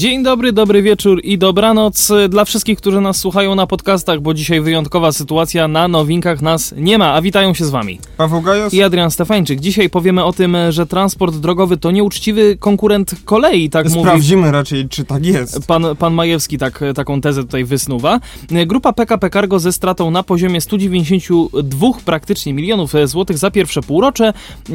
[0.00, 4.60] Dzień dobry, dobry wieczór i dobranoc dla wszystkich, którzy nas słuchają na podcastach, bo dzisiaj
[4.60, 7.98] wyjątkowa sytuacja, na nowinkach nas nie ma, a witają się z wami.
[8.16, 9.60] Paweł Gajos I Adrian Stefańczyk.
[9.60, 14.88] Dzisiaj powiemy o tym, że transport drogowy to nieuczciwy konkurent kolei, tak mówi Sprawdzimy raczej,
[14.88, 15.66] czy tak jest.
[15.66, 18.20] Pan, pan Majewski tak, taką tezę tutaj wysnuwa.
[18.66, 24.32] Grupa PKP Cargo ze stratą na poziomie 192 praktycznie milionów złotych za pierwsze półrocze.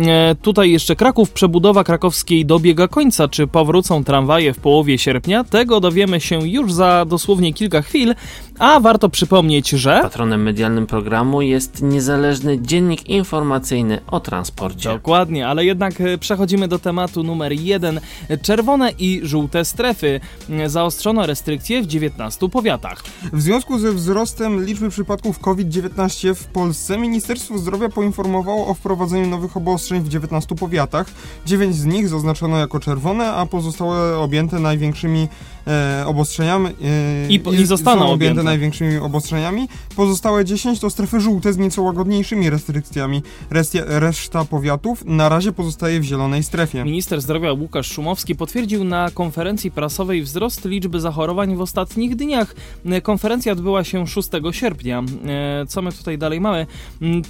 [0.07, 3.27] E, Tutaj jeszcze Kraków, przebudowa krakowskiej dobiega końca.
[3.27, 5.14] Czy powrócą tramwaje w połowie sierpnia?
[5.43, 8.15] Tego dowiemy się już za dosłownie kilka chwil,
[8.59, 9.99] a warto przypomnieć, że...
[10.01, 14.89] Patronem medialnym programu jest niezależny dziennik informacyjny o transporcie.
[14.89, 17.99] Dokładnie, ale jednak e, przechodzimy do tematu numer jeden.
[18.41, 20.19] Czerwone i żółte strefy.
[20.65, 23.03] Zaostrzono restrykcje w 19 powiatach.
[23.33, 29.57] W związku ze wzrostem liczby przypadków COVID-19 w Polsce Ministerstwo Zdrowia poinformowało o wprowadzeniu nowych
[29.57, 31.07] obostrzeń w 19 powiatach.
[31.45, 35.27] 9 z nich zaznaczono jako czerwone, a pozostałe objęte największymi
[35.67, 36.65] e, obostrzeniami.
[36.67, 39.67] E, I po- i zostaną są objęte największymi obostrzeniami.
[39.95, 43.23] Pozostałe 10 to strefy żółte z nieco łagodniejszymi restrykcjami.
[43.49, 46.83] Restia, reszta powiatów na razie pozostaje w zielonej strefie.
[46.83, 52.55] Minister zdrowia Łukasz Szumowski potwierdził na konferencji prasowej wzrost liczby zachorowań w ostatnich dniach.
[52.85, 55.03] E, Konferencja odbyła się 6 sierpnia.
[55.27, 56.67] E, Co my tutaj dalej mamy?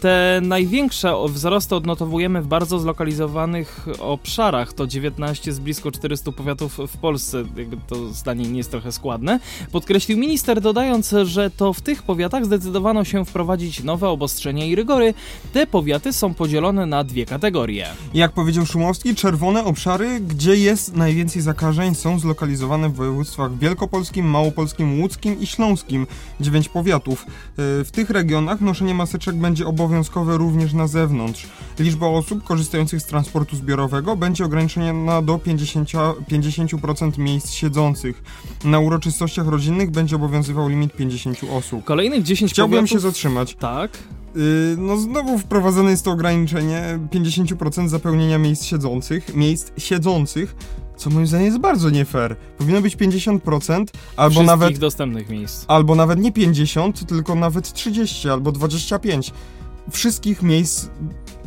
[0.01, 4.73] Te największe wzrosty odnotowujemy w bardzo zlokalizowanych obszarach.
[4.73, 7.43] To 19 z blisko 400 powiatów w Polsce.
[7.57, 9.39] Jakby to jest trochę składne.
[9.71, 15.13] Podkreślił minister, dodając, że to w tych powiatach zdecydowano się wprowadzić nowe obostrzenia i rygory.
[15.53, 17.87] Te powiaty są podzielone na dwie kategorie.
[18.13, 25.01] Jak powiedział Szumowski, czerwone obszary, gdzie jest najwięcej zakażeń, są zlokalizowane w województwach wielkopolskim, małopolskim,
[25.01, 26.07] łódzkim i śląskim.
[26.39, 27.25] Dziewięć powiatów.
[27.57, 31.47] Yy, W tych regionach noszenie maseczek będzie obowiązkowe również na zewnątrz.
[31.79, 38.14] Liczba osób korzystających z transportu zbiorowego będzie ograniczona do 50, 50% miejsc siedzących.
[38.63, 41.83] Na uroczystościach rodzinnych będzie obowiązywał limit 50 osób.
[41.83, 42.89] Kolejnych 10 Chciałbym powiatów...
[42.89, 43.55] się zatrzymać.
[43.55, 43.91] Tak.
[44.35, 44.41] Yy,
[44.77, 50.55] No znowu wprowadzone jest to ograniczenie 50% zapełnienia miejsc siedzących, miejsc siedzących,
[50.97, 52.35] co moim zdaniem jest bardzo nie fair.
[52.57, 53.85] Powinno być 50%
[54.17, 55.65] albo Wszystkich nawet dostępnych miejsc.
[55.67, 59.31] albo nawet nie 50, tylko nawet 30 albo 25
[59.91, 60.87] wszystkich miejsc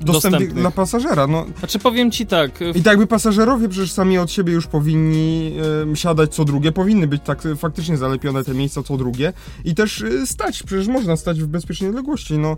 [0.05, 0.55] Dostępnych.
[0.55, 1.27] dla pasażera.
[1.27, 5.53] No Znaczy powiem ci tak, i tak by pasażerowie przecież sami od siebie już powinni
[5.83, 9.33] em, siadać co drugie, powinny być tak e, faktycznie zalepione te miejsca co drugie
[9.65, 12.57] i też e, stać, przecież można stać w bezpiecznej odległości, no.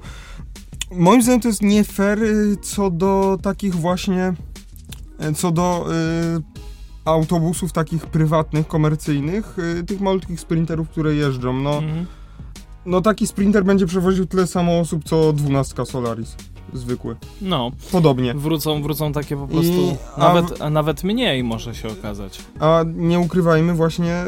[0.91, 2.27] Moim zdaniem to jest nie fair e,
[2.63, 4.33] co do takich właśnie,
[5.37, 5.87] co do
[7.05, 11.79] autobusów takich prywatnych, komercyjnych, tych malutkich sprinterów, które jeżdżą, no.
[11.79, 12.07] mhm.
[12.87, 16.37] No taki sprinter będzie przewoził tyle samo osób co dwunastka Solaris,
[16.73, 17.17] zwykły.
[17.43, 18.35] no, Podobnie.
[18.35, 22.39] wrócą, wrócą takie po prostu, I- a nawet, a nawet mniej może się okazać.
[22.61, 24.25] A nie ukrywajmy właśnie,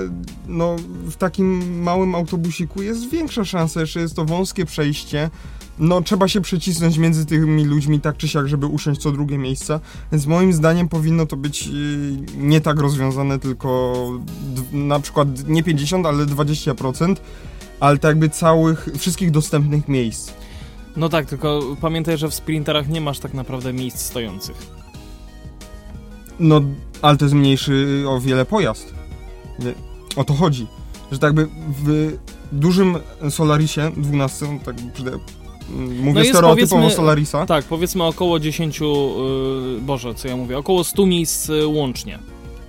[0.49, 5.31] no w takim małym autobusiku jest większa szansa, jeszcze jest to wąskie przejście.
[5.79, 9.81] No trzeba się przecisnąć między tymi ludźmi tak czy siak, żeby usiąść co drugie miejsca.
[10.13, 11.73] Więc moim zdaniem powinno to być yy,
[12.37, 13.95] nie tak rozwiązane, tylko
[14.73, 17.17] na przykład nie 50, ale 20%,
[17.81, 20.33] ale tak jakby całych, wszystkich dostępnych miejsc.
[20.97, 24.57] No tak, tylko pamiętaj, że w sprinterach nie masz tak naprawdę miejsc stojących.
[26.39, 26.61] No,
[27.03, 28.95] ale to jest mniejszy o wiele pojazd.
[30.17, 30.67] O to chodzi.
[31.13, 31.49] Że tak by
[31.85, 32.17] w
[32.53, 32.97] dużym
[33.31, 34.77] Solarisie 12, no tak
[36.03, 38.87] mówię No stereotypowo Solarisa, Tak, powiedzmy około 10, yy,
[39.81, 42.19] boże, co ja mówię, około 100 miejsc yy, łącznie.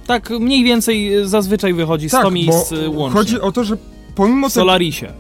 [0.08, 3.20] Tak, mniej więcej yy, zazwyczaj wychodzi 100 tak, miejsc bo yy, łącznie.
[3.20, 3.78] chodzi o to, że
[4.16, 5.14] pomimo w te, Solarisie.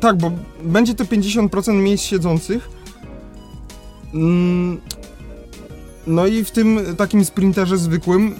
[0.00, 0.30] Tak, bo
[0.64, 2.68] będzie te 50% miejsc siedzących.
[4.14, 4.80] Mm,
[6.06, 8.34] No i w tym takim sprinterze zwykłym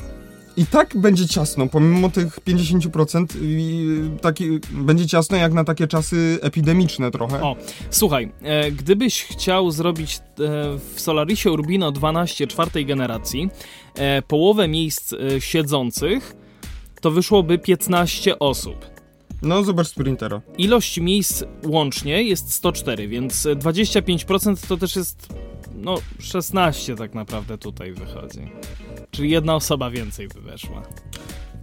[0.56, 3.86] i tak będzie ciasno, pomimo tych 50% i
[4.20, 7.42] taki, będzie ciasno jak na takie czasy epidemiczne trochę.
[7.42, 7.56] O,
[7.90, 10.20] Słuchaj, e, gdybyś chciał zrobić e,
[10.94, 13.50] w Solarisie Urbino 12 czwartej generacji
[13.94, 16.36] e, połowę miejsc e, siedzących,
[17.00, 18.93] to wyszłoby 15 osób.
[19.44, 20.40] No zobacz sprintera.
[20.58, 25.28] Ilość miejsc łącznie jest 104, więc e, 25% to też jest
[25.74, 28.50] no 16 tak naprawdę tutaj wychodzi.
[29.10, 30.82] Czyli jedna osoba więcej by weszła.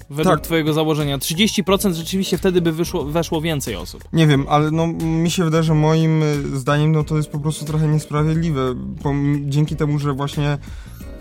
[0.09, 0.43] Według Tak.
[0.45, 4.03] twojego założenia 30% rzeczywiście wtedy by wyszło, weszło więcej osób.
[4.13, 7.39] Nie wiem, ale no mi się wydaje, że moim y, zdaniem no to jest po
[7.39, 8.75] prostu trochę niesprawiedliwe.
[9.03, 10.57] Pom- dzięki temu, że właśnie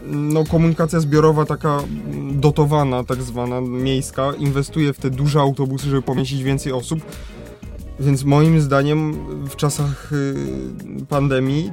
[0.06, 1.79] no, komunikacja zbiorowa taka
[2.32, 7.00] dotowana, tak zwana, miejska, inwestuje w te duże autobusy, żeby pomieścić więcej osób.
[8.00, 9.14] Więc moim zdaniem
[9.47, 10.35] w czasach y,
[11.08, 11.73] pandemii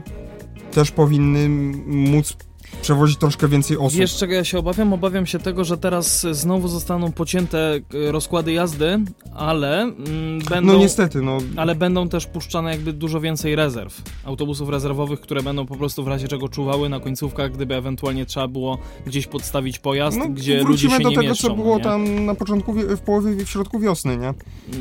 [0.71, 1.49] też powinny
[1.87, 2.37] móc
[2.81, 3.99] przewozić troszkę więcej osób.
[3.99, 4.93] Wiesz czego ja się obawiam?
[4.93, 8.99] Obawiam się tego, że teraz znowu zostaną pocięte e, rozkłady jazdy,
[9.35, 10.73] ale mm, będą...
[10.73, 11.37] No niestety, no.
[11.55, 14.01] Ale będą też puszczane jakby dużo więcej rezerw.
[14.25, 18.47] Autobusów rezerwowych, które będą po prostu w razie czego czuwały na końcówkach, gdyby ewentualnie trzeba
[18.47, 21.77] było gdzieś podstawić pojazd, no, gdzie wrócimy ludzie się do nie tego, mieszczą, co było
[21.77, 21.83] nie?
[21.83, 24.33] tam na początku, w połowie, w środku wiosny, nie?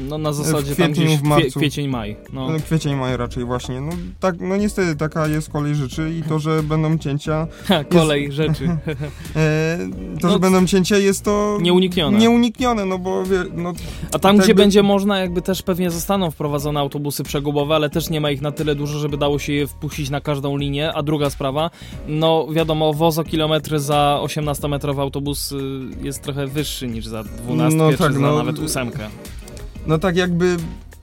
[0.09, 1.51] No na zasadzie w tam kwietniu, gdzieś w marcu.
[1.51, 2.17] kwie, kwiecień, maj.
[2.33, 2.51] No.
[2.51, 2.59] No.
[2.59, 3.81] Kwiecień, maj raczej właśnie.
[3.81, 7.47] No tak, no niestety taka jest kolej rzeczy i to, że będą cięcia,
[7.89, 8.65] Kolej rzeczy.
[9.37, 9.79] e,
[10.21, 12.19] to, No, że będą cięcia jest to Nieuniknione.
[12.19, 13.23] nieuniknione, no bo
[13.55, 13.73] no,
[14.13, 17.91] A tam, Tak gdzie by- będzie można, jakby też pewnie zostaną wprowadzone autobusy przegubowe, ale
[17.91, 20.93] też nie ma ich na tyle dużo, żeby dało się je wpuścić na każdą linię.
[20.95, 21.71] A druga sprawa,
[22.09, 25.57] no wiadomo, wozo kilometry za 18-metrowy autobus y,
[26.03, 28.37] jest trochę wyższy niż za 12 No czy tak, za no.
[28.39, 28.99] nawet ósemkę.
[29.87, 30.57] no tak jakby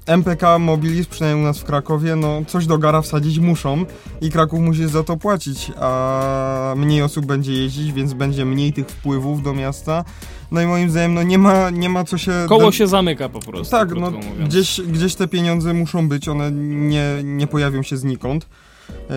[0.05, 3.85] MPK Mobilis, przynajmniej u nas w Krakowie, no coś do gara wsadzić muszą
[4.21, 8.87] i Kraków musi za to płacić, a mniej osób będzie jeździć, więc będzie mniej tych
[8.89, 10.05] wpływów do miasta.
[10.51, 12.31] No i moim zdaniem, no nie ma, nie ma co się...
[12.49, 14.49] Koło się zamyka po prostu, Tak, no mówiąc.
[14.49, 18.47] gdzieś, gdzieś te pieniądze muszą być, one nie, nie pojawią się znikąd.
[19.09, 19.13] E,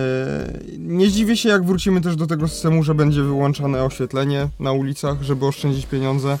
[0.77, 5.21] Nie zdziwię się, jak wrócimy też do tego systemu, że będzie wyłączane oświetlenie na ulicach,
[5.21, 6.37] żeby oszczędzić pieniądze.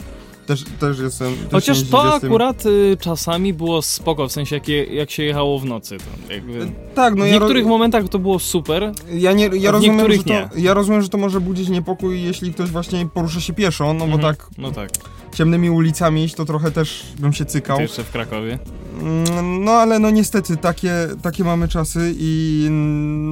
[0.47, 1.33] Też, też jestem.
[1.35, 2.29] Też Chociaż nie to zdziwię z tym.
[2.29, 5.97] akurat y, czasami było spoko, w sensie jak, je, jak się jechało w nocy.
[6.29, 6.71] Jakby...
[6.95, 10.23] Tak, no W ja, niektórych momentach to było super, ja, nie, ja, rozumiem, że niektórych
[10.51, 14.07] to, ja rozumiem, że to może budzić niepokój, jeśli ktoś właśnie porusza się pieszo, no
[14.07, 14.21] bo Mhm.
[14.35, 14.89] tak no tak,
[15.35, 17.77] ciemnymi ulicami iść, to trochę też bym się cykał.
[17.77, 18.59] ty jeszcze w Krakowie.
[19.01, 22.67] Mm, No ale no niestety takie, takie mamy czasy i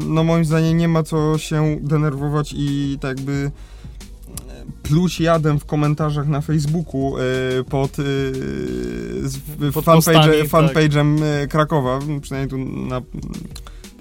[0.07, 3.51] no moim zdaniem nie ma co się denerwować i tak jakby
[4.83, 10.47] pluć jadem w komentarzach na Facebooku y, pod, y, Pod fanpage, tak.
[10.49, 12.57] fanpage'em y, Krakowa, przynajmniej tu
[12.89, 13.01] na,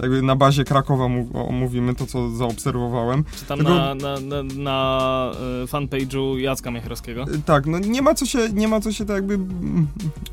[0.02, 3.24] jakby na bazie Krakowa mu, o, mówimy to, co zaobserwowałem.
[3.38, 5.30] Czy tam Tylko- na, na, na, na
[5.66, 7.22] fanpage'u Jacka Miechrowskiego.
[7.34, 9.38] Y, Tak, no nie ma co się, nie ma co się tak jakby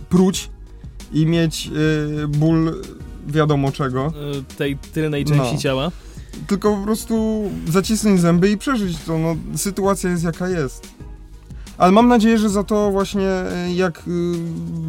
[0.10, 0.50] pruć
[1.13, 1.69] i mieć
[2.24, 2.81] y, ból
[3.27, 4.13] wiadomo czego.
[4.51, 5.60] y, tej tylnej części No.
[5.62, 5.92] ciała.
[6.48, 9.18] Tylko po prostu zacisnąć zęby i przeżyć to.
[9.18, 10.88] No, sytuacja jest jaka jest.
[11.81, 14.01] Ale mam nadzieję, że za to właśnie e, jak y,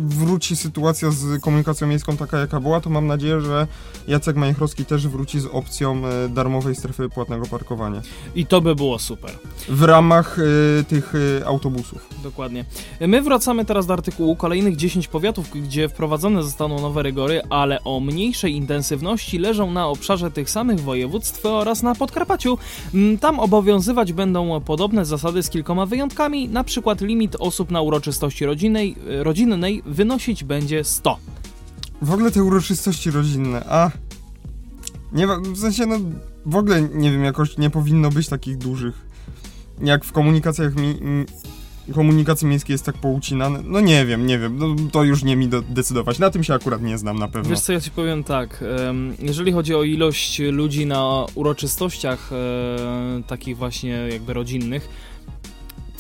[0.07, 3.67] wróci sytuacja z komunikacją miejską taka jaka była, to mam nadzieję, że
[4.09, 8.03] Jacek Majchrowski też wróci z opcją e, darmowej strefy płatnego parkowania.
[8.35, 9.31] I to by było super.
[9.69, 11.13] W ramach e, tych
[11.47, 12.09] autobusów.
[12.23, 12.65] Dokładnie.
[13.01, 18.01] My wracamy teraz do artykułu kolejnych 10 powiatów, gdzie wprowadzone zostaną nowe rygory, ale o
[18.01, 22.59] mniejszej intensywności leżą na obszarze tych samych województw oraz na Podkarpaciu.
[22.95, 28.47] Mm, Tam obowiązywać będą podobne zasady z kilkoma wyjątkami, na przykład limit osób na uroczystości
[28.47, 31.19] rodzinnej, rodzinnej wynosić będzie 100.
[32.03, 33.91] W ogóle te uroczystości rodzinne, a...
[35.13, 35.99] Nie w sensie, no,
[36.47, 39.07] w ogóle, nie wiem, jakoś nie powinno być takich dużych.
[39.83, 40.95] Jak w komunikacjach mi,
[41.95, 43.61] komunikacji miejskiej jest tak poucinane.
[43.65, 46.19] No nie wiem, nie wiem, no, to już nie mi do, decydować.
[46.19, 47.51] Na tym się akurat nie znam na pewno.
[47.51, 48.65] Wiesz co, ja ci powiem tak,
[49.19, 54.89] jeżeli chodzi o ilość ludzi na uroczystościach e, takich właśnie jakby rodzinnych,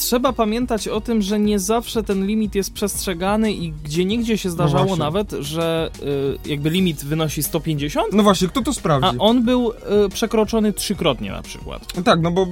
[0.02, 4.50] trzeba pamiętać o tym, że nie zawsze ten limit jest przestrzegany i gdzie niegdzie się
[4.50, 5.04] zdarzało właśnie.
[5.04, 5.90] nawet, że
[6.46, 9.08] e, jakby limit wynosi 150, No właśnie, kto to sprawdzi?
[9.08, 12.02] a on był e, przekroczony trzykrotnie na przykład.
[12.04, 12.46] Tak, no bo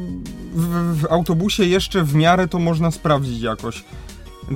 [0.54, 3.84] w, w autobusie jeszcze w miarę to można sprawdzić jakoś.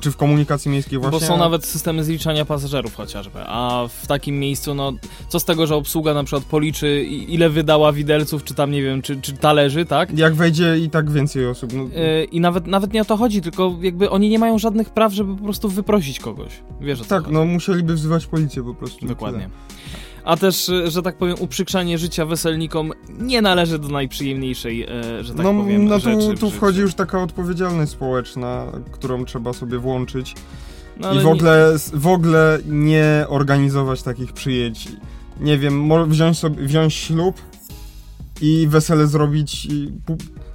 [0.00, 1.20] Czy w komunikacji miejskiej właśnie.
[1.20, 4.92] Bo są nawet systemy zliczania pasażerów chociażby, a w takim miejscu, no
[5.28, 9.02] co z tego, że obsługa na przykład policzy ile wydała widelców, czy tam nie wiem,
[9.02, 10.18] czy, czy talerzy, tak?
[10.18, 11.72] Jak wejdzie i tak więcej osób.
[11.72, 14.90] No, Yy, I nawet, nawet nie o to chodzi, tylko jakby oni nie mają żadnych
[14.90, 16.52] praw, żeby po prostu wyprosić kogoś.
[16.80, 17.34] Wiesz o co tak, chodzi?
[17.34, 19.06] no musieliby wzywać policję po prostu.
[19.06, 19.40] Dokładnie.
[19.40, 19.50] tyle.
[20.25, 25.35] A też, y, że tak powiem, uprzykrzanie życia weselnikom nie należy do najprzyjemniejszej, e, że
[25.35, 30.35] tak no, powiem, no tu, tu wchodzi już taka odpowiedzialność społeczna, którą trzeba sobie włączyć.
[30.97, 34.88] No, I w ogóle, w ogóle nie organizować takich przyjęć.
[35.40, 37.37] Nie wiem, wziąć, sobie, wziąć ślub
[38.40, 39.69] i wesele zrobić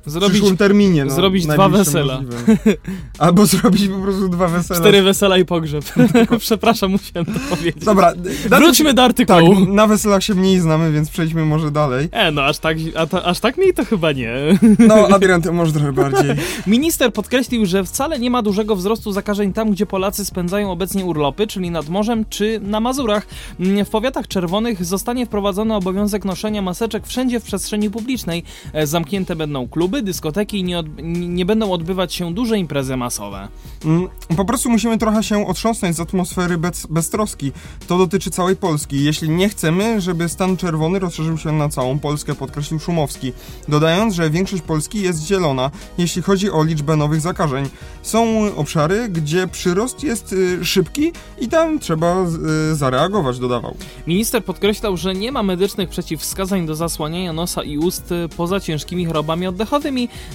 [0.09, 1.05] pu- w Zrobić przyszłym terminie.
[1.05, 2.21] No, zrobić dwa wesela.
[2.21, 2.57] możliwym.
[3.19, 4.79] Albo zrobić po prostu dwa wesela.
[4.79, 5.85] cztery wesela i pogrzeb.
[6.39, 7.83] Przepraszam, musiałem to powiedzieć.
[7.85, 8.13] Dobra,
[8.49, 9.59] Wróćmy do Tak, artykułu.
[9.73, 12.09] na weselach się mniej znamy, więc przejdźmy może dalej.
[12.11, 14.33] E, no aż tak, a to, aż tak mniej to chyba nie.
[14.79, 16.31] No, Adrian, ty może trochę bardziej.
[16.67, 21.47] Minister podkreślił, że wcale nie ma dużego wzrostu zakażeń tam, gdzie Polacy spędzają obecnie urlopy,
[21.47, 23.27] czyli nad morzem czy na Mazurach.
[23.59, 28.43] Mm, W powiatach czerwonych zostanie wprowadzony obowiązek noszenia maseczek wszędzie w przestrzeni publicznej.
[28.73, 30.83] E, Zamknięte będą kluby, kluby, dyskoteki nie,
[31.27, 33.47] nie będą odbywać się duże imprezy masowe.
[33.85, 37.51] Mm, po prostu musimy trochę się otrząsnąć z atmosfery bez, beztroski.
[37.87, 39.03] To dotyczy całej Polski.
[39.03, 43.33] Jeśli nie chcemy, żeby stan czerwony rozszerzył się na całą Polskę, podkreślił Szumowski,
[43.67, 47.69] dodając, że większość Polski jest zielona, jeśli chodzi o liczbę nowych zakażeń.
[48.01, 52.25] Są obszary, gdzie przyrost jest y, szybki i tam trzeba
[52.71, 53.75] y, zareagować, dodawał.
[54.07, 59.05] Minister podkreślał, że nie ma medycznych przeciwwskazań do zasłaniania nosa i ust y, poza ciężkimi
[59.05, 59.88] chorobami oddechowymi,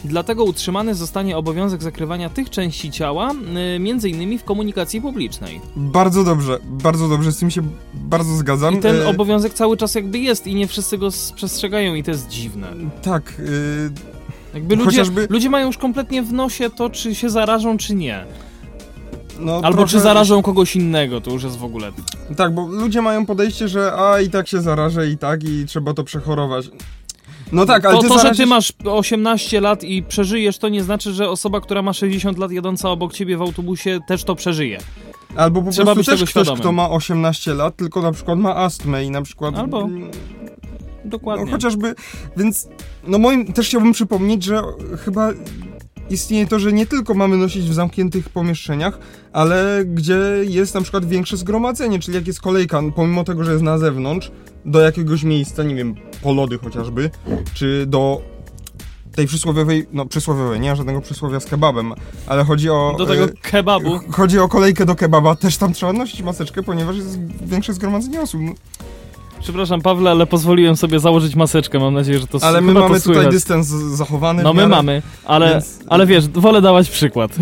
[0.04, 3.32] dlatego utrzymany zostanie obowiązek zakrywania tych części ciała,
[3.76, 5.60] y, między innymi w komunikacji publicznej.
[5.76, 7.62] Bardzo dobrze, bardzo dobrze, z tym się
[7.94, 8.74] bardzo zgadzam.
[8.74, 12.10] I ten E, obowiązek cały czas jakby jest i nie wszyscy go przestrzegają i to
[12.10, 12.66] jest dziwne.
[13.02, 13.90] Tak, y,
[14.54, 18.24] Jakby ludzie, Chociażby- ludzie mają już kompletnie w nosie to, czy się zarażą, czy nie.
[19.40, 21.92] no Albo trochę- czy zarażą kogoś innego, to już jest w ogóle...
[22.36, 25.94] Tak, bo ludzie mają podejście, że a i tak się zarażę i tak i trzeba
[25.94, 26.70] to przechorować.
[27.52, 28.36] No tak, ale to, to że zarazisz...
[28.38, 32.52] ty masz 18 lat i przeżyjesz, to nie znaczy, że osoba, która ma 60 lat
[32.52, 34.78] jadąca obok ciebie w autobusie też to przeżyje.
[35.36, 36.60] Albo po Trzeba prostu też ktoś, świadomym.
[36.60, 39.54] kto ma 18 lat, tylko na przykład ma astmę i na przykład...
[39.58, 40.10] Albo- mm,
[41.04, 41.44] Dokładnie.
[41.44, 41.94] No chociażby,
[42.36, 42.68] więc
[43.06, 44.62] no moim też chciałbym przypomnieć, że
[45.04, 45.30] chyba
[46.10, 48.98] istnieje to, że nie tylko mamy nosić w zamkniętych pomieszczeniach,
[49.32, 53.64] ale gdzie jest na przykład większe zgromadzenie, czyli jak jest kolejka, pomimo tego, że jest
[53.64, 54.30] na zewnątrz,
[54.64, 57.10] do jakiegoś miejsca, nie wiem, po lody chociażby,
[57.54, 58.22] czy do
[59.14, 61.94] tej przysłowiowej, no przysłowiowej, nie ma żadnego przysłowia z kebabem,
[62.26, 62.94] ale chodzi o...
[62.98, 64.00] Do tego e, kebabu.
[64.10, 68.40] Chodzi o kolejkę do kebaba, też tam trzeba nosić maseczkę, ponieważ jest większe zgromadzenie osób.
[69.44, 71.78] Przepraszam, Pawle, ale pozwoliłem sobie założyć maseczkę.
[71.78, 73.22] Mam nadzieję, że to ale my mamy słychać.
[73.22, 74.42] tutaj dystans zachowany.
[74.42, 77.30] No my miarę, mamy, ale, więc- ale wiesz, wolę dawać przykład.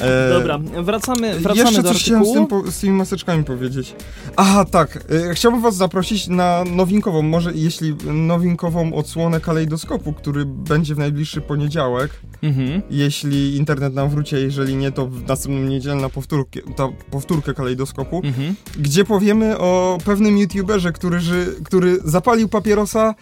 [0.00, 2.62] E, Dobra, wracamy, wracamy Jeszcze do coś chciałem z, artykułu.
[2.62, 3.94] tym, z tymi maseczkami powiedzieć.
[4.36, 5.04] Aha, tak.
[5.30, 11.40] E, chciałbym was zaprosić na nowinkową, może jeśli nowinkową odsłonę kalejdoskopu, który będzie w najbliższy
[11.40, 12.10] poniedziałek.
[12.42, 12.82] Mhm.
[12.90, 17.54] Jeśli internet nam wróci, a jeżeli nie, to w następną niedzielę na powtórkę, ta powtórkę
[17.54, 18.54] kalejdoskopu, Mhm.
[18.78, 21.20] gdzie powiemy o pewnym youtuberze, który,
[21.64, 23.14] który zapalił papierosa,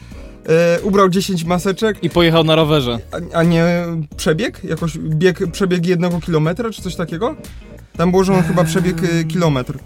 [0.46, 2.98] e, ubrał 10 maseczek, I pojechał na rowerze.
[3.32, 3.66] a, a nie
[4.16, 4.64] przebieg?
[4.64, 7.36] Jakoś bieg, przebieg jednego kilometra, czy coś takiego?
[7.96, 9.78] Tam było, że on chyba przebiegł e, kilometr.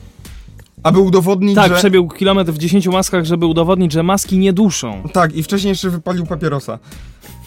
[0.83, 1.77] Aby udowodnić, Tak, że...
[1.79, 5.03] przebiegł kilometr w 10 maskach, żeby udowodnić, że maski nie duszą.
[5.13, 6.79] Tak, i wcześniej jeszcze wypalił papierosa.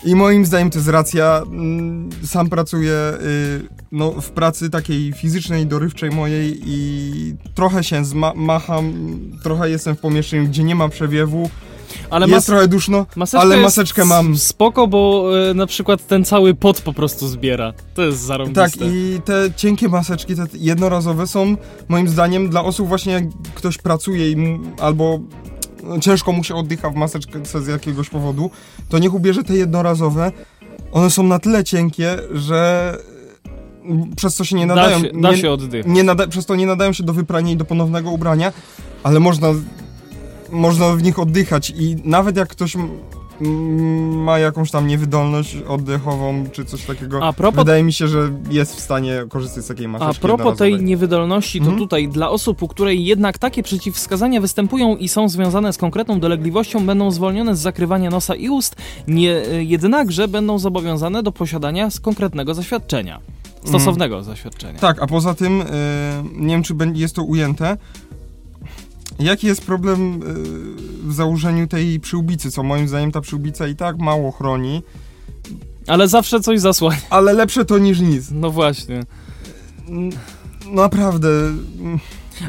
[0.03, 1.41] I moim zdaniem to jest racja.
[1.51, 8.35] Mm, Sam pracuję y, no, w pracy takiej fizycznej, dorywczej mojej i trochę się zma-
[8.35, 8.93] macham,
[9.43, 11.49] trochę jestem w pomieszczeniu, gdzie nie ma przewiewu.
[12.09, 14.37] Ale jest mas trochę duszno, ale maseczkę mam.
[14.37, 17.73] Spoko, bo e, na przykład ten cały pot po prostu zbiera.
[17.93, 18.61] To jest zarąbiste.
[18.61, 21.55] Tak, i te cienkie maseczki, te jednorazowe są
[21.87, 23.23] moim zdaniem dla osób właśnie jak
[23.55, 25.19] ktoś pracuje i albo
[26.01, 28.51] ciężko mu się oddycha w maseczce z jakiegoś powodu,
[28.89, 30.31] to niech ubierze te jednorazowe.
[30.91, 32.97] One są na tyle cienkie, że
[33.83, 35.01] mm, przez to się nie nadają.
[35.01, 37.57] da się, da nie, się nie nada, przez to nie nadają się do wyprania i
[37.57, 38.53] do ponownego ubrania,
[39.03, 39.47] ale można,
[40.51, 42.77] można w nich oddychać i nawet jak ktoś
[44.15, 48.75] ma jakąś tam niewydolność oddechową czy coś takiego, A propos wydaje mi się, że jest
[48.75, 51.79] w stanie korzystać z takiej A maseczki propos tej niewydolności, to Mhm.
[51.79, 56.85] tutaj dla osób, u której jednak takie przeciwwskazania występują i są związane z konkretną dolegliwością,
[56.85, 58.75] będą zwolnione z zakrywania nosa i ust,
[59.07, 63.19] nie, jednakże będą zobowiązane do posiadania konkretnego zaświadczenia.
[63.65, 64.79] Stosownego zaświadczenia.
[64.79, 65.65] Tak, a poza tym, y,
[66.35, 67.77] nie wiem czy jest to ujęte,
[69.19, 70.25] jaki jest problem y,
[71.09, 74.83] w założeniu tej przyłbicy, co moim zdaniem ta przyłbica i tak mało chroni,
[75.87, 77.01] Ale zawsze coś zasłania.
[77.09, 78.25] ale lepsze to niż nic.
[78.31, 79.03] No właśnie.
[80.71, 81.29] Naprawdę.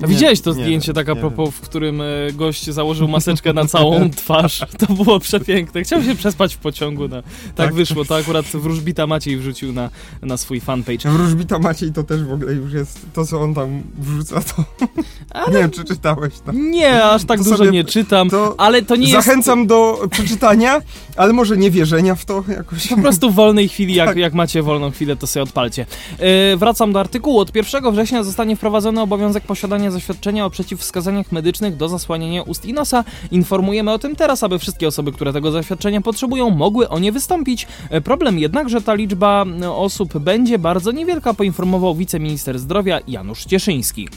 [0.03, 3.65] A widziałeś to nie zdjęcie tak a propos, w którym e, gość założył maseczkę na
[3.67, 4.63] całą twarz.
[4.79, 5.83] To było przepiękne.
[5.83, 7.09] Chciał się przespać w pociągu.
[7.09, 7.23] No.
[7.23, 7.75] Tak, Tak.
[7.75, 8.05] wyszło.
[8.05, 9.91] To akurat wróżbita Maciej wrzucił na,
[10.23, 11.11] na swój fanpage.
[11.11, 14.65] Wróżbita Maciej to też w ogóle już jest, to co on tam wrzuca, to
[15.53, 16.53] nie wiem czy czytałeś to.
[16.53, 19.27] Nie, aż tak To dużo sobie- nie czytam, To ale to nie jest...
[19.27, 20.81] zachęcam do przeczytania,
[21.21, 22.89] ale może nie wierzenia w to jakoś.
[22.89, 24.17] Po prostu w wolnej chwili, jak, Tak.
[24.17, 25.87] jak macie wolną chwilę, to sobie odpalcie.
[26.19, 27.39] Yy, wracam do artykułu.
[27.39, 32.73] Od 1 września zostanie wprowadzony obowiązek posiadania zaświadczenia o przeciwwskazaniach medycznych do zasłaniania ust i
[32.73, 33.05] nosa.
[33.31, 37.67] Informujemy o tym teraz, aby wszystkie osoby, które tego zaświadczenia potrzebują, mogły o nie wystąpić.
[37.91, 43.45] E, Problem jednak, że ta liczba e, osób będzie bardzo niewielka, poinformował wiceminister zdrowia Janusz
[43.45, 44.09] Cieszyński.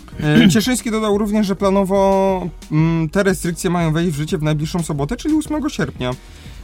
[0.45, 4.83] E, Cieszyński dodał również, że planowo mm, te restrykcje mają wejść w życie w najbliższą
[4.83, 6.12] sobotę, czyli 8 sierpnia.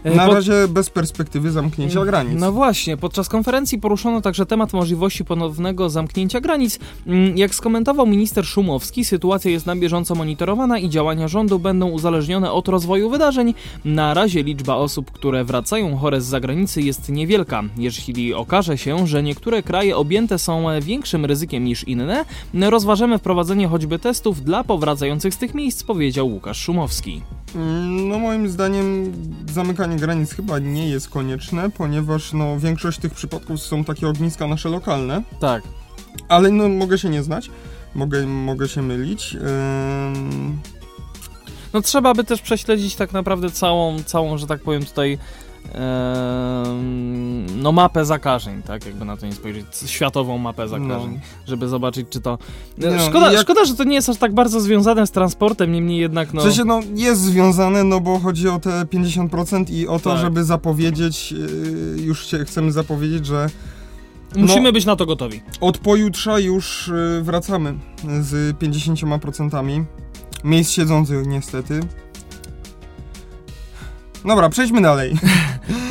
[0.03, 2.39] E, Na na razie bez perspektywy zamknięcia granic.
[2.39, 6.79] No właśnie, podczas konferencji poruszono także temat możliwości ponownego zamknięcia granic.
[7.07, 12.51] Mm, jak skomentował minister Szumowski, sytuacja jest na bieżąco monitorowana i działania rządu będą uzależnione
[12.51, 13.53] od rozwoju wydarzeń.
[13.85, 17.63] Na razie liczba osób, które wracają chore z zagranicy jest niewielka.
[17.77, 23.99] Jeśli okaże się, że niektóre kraje objęte są większym ryzykiem niż inne, rozważamy wprowadzenie choćby
[23.99, 27.21] testów dla powracających z tych miejsc, powiedział Łukasz Szumowski.
[27.55, 29.13] Mm, no moim zdaniem
[29.53, 34.69] zamykanie granic chyba nie jest konieczne, ponieważ no, większość tych przypadków są takie ogniska nasze
[34.69, 35.23] lokalne.
[35.39, 35.63] Tak.
[36.27, 37.51] Ale no mogę się nie znać,
[37.95, 39.37] mogę, mogę się mylić.
[41.73, 45.17] No trzeba by też prześledzić tak naprawdę całą, całą, że tak powiem tutaj
[47.55, 51.47] no mapę zakażeń, tak, jakby na to nie spojrzeć, światową mapę zakażeń, no.
[51.47, 52.37] żeby zobaczyć, czy to...
[52.77, 53.41] No, szkoda, jak...
[53.41, 56.41] szkoda, że to nie jest aż tak bardzo związane z transportem, niemniej jednak, no...
[56.41, 60.19] W sensie, no, jest związane, no bo chodzi o te 50% i o to, tak.
[60.19, 63.49] żeby zapowiedzieć, yy, już się chcemy zapowiedzieć, że
[64.35, 65.41] Musimy no, być na to gotowi.
[65.61, 67.73] Od pojutrza już yy, wracamy
[68.21, 69.83] z 50%.
[70.43, 71.79] Miejsc siedzących niestety.
[74.25, 75.13] Dobra, przejdźmy dalej.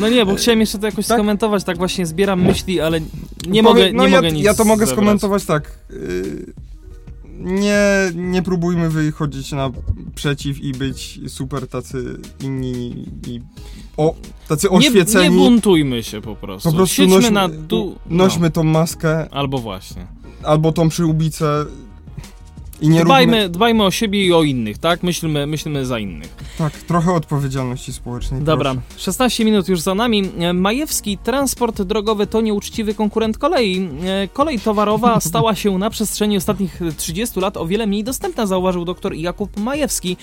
[0.00, 1.16] No nie, bo chciałem jeszcze to jakoś tak?
[1.16, 3.06] skomentować, tak właśnie zbieram myśli, ale nie
[3.46, 4.96] Powie, mogę, nie no mogę ja, nic Ja to mogę zebrać.
[4.96, 5.78] skomentować tak.
[5.90, 6.52] Yy,
[7.38, 7.82] nie,
[8.14, 13.40] nie próbujmy wychodzić naprzeciw i być super tacy inni i
[13.96, 14.14] o,
[14.48, 15.24] tacy oświeceni.
[15.24, 16.70] Nie, nie buntujmy się po prostu.
[16.70, 17.48] Po prostu Siedźmy nośmy, na
[18.06, 18.50] nośmy no.
[18.50, 19.28] tą maskę.
[19.30, 20.06] Albo właśnie.
[20.42, 21.64] Albo tą przyłbicę
[22.80, 23.48] i nie dbajmy, róbmy...
[23.48, 25.02] dbajmy o siebie i o innych, tak?
[25.02, 26.36] Myślmy, myślmy za innych.
[26.58, 28.42] Tak, trochę odpowiedzialności społecznej.
[28.42, 29.02] Dobra, proszę.
[29.02, 30.30] 16 minut już za nami.
[30.54, 33.88] Majewski transport drogowy to nieuczciwy konkurent kolei.
[34.04, 38.84] E, kolej towarowa stała się na przestrzeni ostatnich 30 lat o wiele mniej dostępna, zauważył
[38.84, 40.16] dr Jakub Majewski.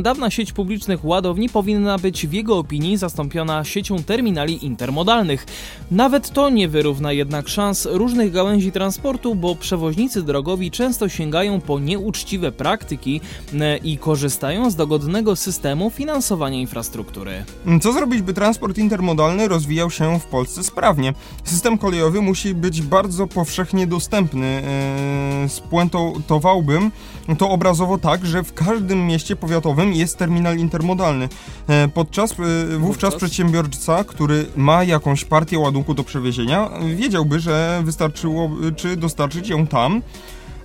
[0.00, 5.46] Dawna sieć publicznych ładowni powinna być w jego opinii zastąpiona siecią terminali intermodalnych.
[5.90, 11.78] Nawet to nie wyrówna jednak szans różnych gałęzi transportu, bo przewoźnicy drogowi często sięgają po
[11.78, 13.20] nie nieuczciwe praktyki
[13.60, 17.44] e, i korzystają z dogodnego systemu finansowania infrastruktury.
[17.82, 21.14] Co zrobić, by transport intermodalny rozwijał się w Polsce sprawnie?
[21.44, 24.46] System kolejowy musi być bardzo powszechnie dostępny.
[24.46, 26.90] E, spuentowałbym
[27.38, 31.28] to obrazowo tak, że w każdym mieście powiatowym jest terminal intermodalny.
[31.68, 32.34] E, podczas
[32.78, 39.66] wówczas przedsiębiorca, który ma jakąś partię ładunku do przewiezienia, wiedziałby, że wystarczyło czy dostarczyć ją
[39.66, 40.02] tam,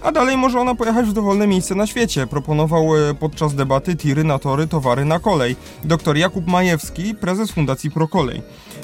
[0.02, 2.28] a dalej może ona pojechać w dowolne miejsce na świecie.
[2.28, 5.56] Proponował e, podczas debaty tiry na tory, towary na kolej.
[5.84, 8.42] Dr Jakub Majewski, prezes Fundacji Prokolej.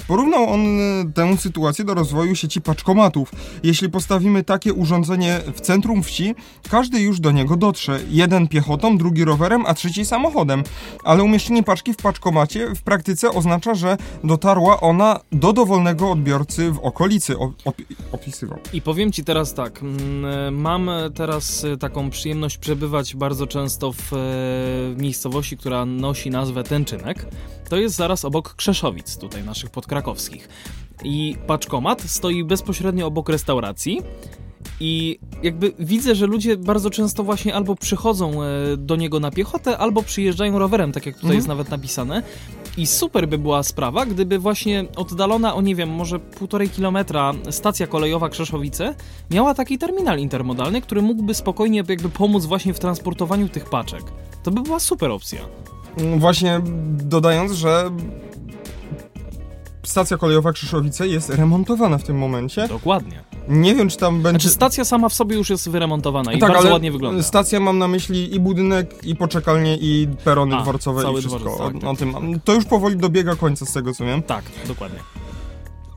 [0.07, 3.31] Porównał on e, tę sytuację do rozwoju sieci paczkomatów.
[3.63, 6.35] Jeśli postawimy takie urządzenie w centrum wsi,
[6.69, 7.99] każdy już do niego dotrze.
[8.09, 10.63] Jeden piechotą, drugi rowerem, a trzeci samochodem.
[11.03, 16.79] Ale umieszczenie paczki w paczkomacie w praktyce oznacza, że dotarła ona do dowolnego odbiorcy w
[16.79, 17.75] okolicy, op
[18.11, 18.59] opisywał.
[18.73, 24.11] I powiem Ci teraz tak, mm, mam teraz taką przyjemność przebywać bardzo często w
[24.97, 27.25] miejscowości, która nosi nazwę Tęczynek.
[27.69, 30.49] To jest zaraz obok Krzeszowic, tutaj naszych podkrakowskich.
[31.03, 34.01] I paczkomat stoi bezpośrednio obok restauracji.
[34.79, 38.47] I jakby widzę, że ludzie bardzo często właśnie albo przychodzą e,
[38.77, 41.37] do niego na piechotę, albo przyjeżdżają rowerem, tak jak tutaj mhm.
[41.37, 42.23] jest nawet napisane.
[42.77, 47.87] I super by była sprawa, gdyby właśnie oddalona o nie wiem, może półtorej kilometra stacja
[47.87, 48.95] kolejowa Krzeszowice
[49.31, 54.03] miała taki terminal intermodalny, który mógłby spokojnie jakby pomóc właśnie w transportowaniu tych paczek.
[54.43, 55.39] To by była super opcja.
[56.17, 57.91] Właśnie dodając, że
[59.83, 62.67] stacja kolejowa Krzyszowice jest remontowana w tym momencie.
[62.67, 63.23] Dokładnie.
[63.47, 64.39] Nie wiem, czy tam będzie...
[64.39, 67.23] Znaczy stacja sama w sobie już jest wyremontowana i tak, bardzo ładnie wygląda.
[67.23, 71.39] Stacja mam na myśli i budynek, i poczekalnie, i perony A, dworcowe i wszystko.
[71.39, 71.97] Dworzec, tak, o, tak.
[71.97, 72.39] tym.
[72.43, 74.23] To już powoli dobiega końca z tego, co wiem.
[74.23, 74.99] Tak, dokładnie.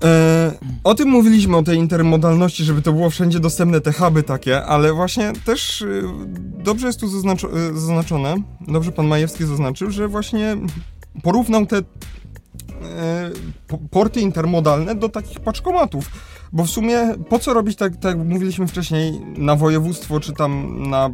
[0.04, 0.52] E,
[0.84, 4.92] o tym mówiliśmy, o tej intermodalności, żeby to było wszędzie dostępne, te huby takie, ale
[4.92, 6.02] właśnie też y,
[6.64, 8.36] dobrze jest tu zaznaczo y, zaznaczone,
[8.68, 10.56] dobrze pan Majewski zaznaczył, że właśnie
[11.22, 11.82] porównał te e,
[13.90, 16.10] porty intermodalne do takich paczkomatów.
[16.52, 20.82] Bo w sumie po co robić tak, tak jak mówiliśmy wcześniej, na województwo czy tam
[20.90, 21.10] na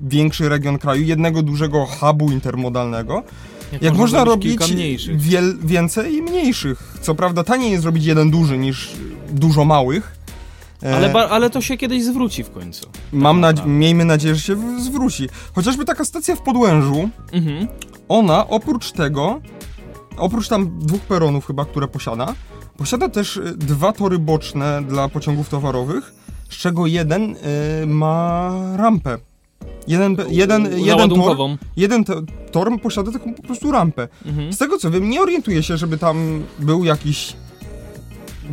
[0.00, 3.22] większy region kraju, jednego dużego hubu intermodalnego,
[3.72, 4.58] jak, jak można, robić
[5.14, 6.98] wiel, więcej i mniejszych.
[7.00, 8.90] Co prawda taniej jest zrobić jeden duży niż
[9.30, 10.22] dużo małych.
[10.82, 12.86] Ale, e, ale to się kiedyś zwróci w końcu.
[13.12, 15.28] Mam nadzie- miejmy nadzieję, że się zwróci.
[15.54, 17.68] Chociażby taka stacja w Podłężu, mhm.
[18.08, 19.40] ona oprócz tego,
[20.16, 22.34] oprócz tam dwóch peronów chyba, które posiada,
[22.76, 26.12] posiada też e, dwa tory boczne dla pociągów towarowych,
[26.50, 27.36] z czego jeden
[27.82, 29.18] y, ma rampę
[29.86, 31.36] Jeden, jeden, jeden tor,
[31.76, 34.08] jeden to- tor posiada taką po prostu rampę.
[34.26, 34.52] Mhm.
[34.52, 37.32] Z tego co wiem, nie orientuję się, żeby tam był jakiś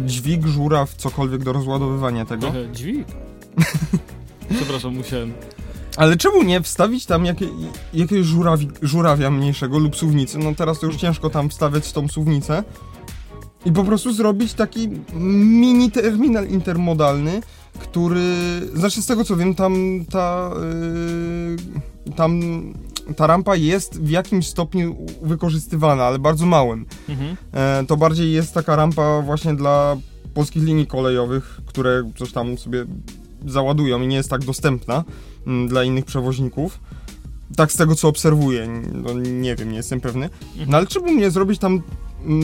[0.06, 2.52] dźwig, żuraw, cokolwiek do rozładowywania tego.
[2.74, 3.08] Dźwig.
[4.56, 5.34] Przepraszam, musiałem.
[5.98, 7.48] Ale czemu nie wstawić tam jakie,
[7.94, 10.38] jakiegoś żurawi, żurawia mniejszego lub suwnicy?
[10.38, 12.63] No teraz to już ciężko tam wstawiać tą suwnicę.
[13.65, 17.42] I po prostu zrobić taki mini terminal intermodalny,
[17.80, 18.22] który...
[18.74, 20.52] Znaczy z tego co wiem, tam ta...
[22.06, 22.42] Yy, tam
[23.15, 26.86] ta rampa jest w jakimś stopniu wykorzystywana, ale bardzo małym.
[27.10, 27.38] Mhm.
[27.54, 29.98] E, to bardziej jest taka rampa właśnie dla
[30.34, 32.86] polskich linii kolejowych, które coś tam sobie
[33.46, 35.04] załadują i nie jest tak dostępna
[35.48, 36.80] mm, dla innych przewoźników.
[37.56, 40.30] Tak z tego co obserwuję, no, nie wiem, nie jestem pewny.
[40.68, 41.82] No ale czemu nie zrobić tam,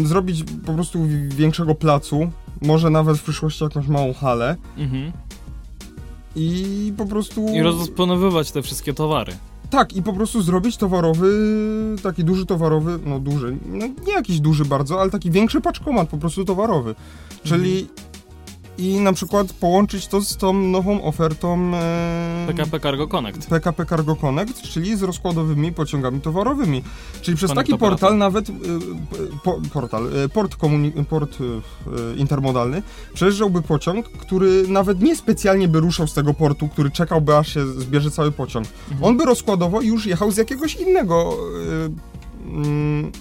[0.03, 5.11] zrobić po prostu większego placu, może nawet w przyszłości jakąś małą halę Mhm.
[6.35, 7.47] i po prostu...
[7.47, 9.33] I rozdysponowywać te wszystkie towary.
[9.69, 11.29] Tak, i po prostu zrobić towarowy,
[12.03, 16.17] taki duży towarowy, no duży, no nie jakiś duży bardzo, ale taki większy paczkomat po
[16.17, 16.95] prostu towarowy.
[17.43, 17.88] Czyli
[18.77, 23.47] i na przykład połączyć to z tą nową ofertą e, PKP Cargo Connect.
[23.49, 26.83] PKP Cargo Connect, czyli z rozkładowymi pociągami towarowymi.
[27.21, 27.99] Czyli przez Connect taki operator.
[27.99, 28.53] portal nawet, y,
[29.43, 32.81] po, portal, y, port, komuni- port y, intermodalny
[33.13, 37.67] przejeżdżałby pociąg, który nawet nie specjalnie by ruszał z tego portu, który czekałby aż się
[37.67, 38.67] zbierze cały pociąg.
[38.91, 39.03] Mhm.
[39.03, 41.38] On by rozkładowo już jechał z jakiegoś innego
[42.45, 43.11] mm,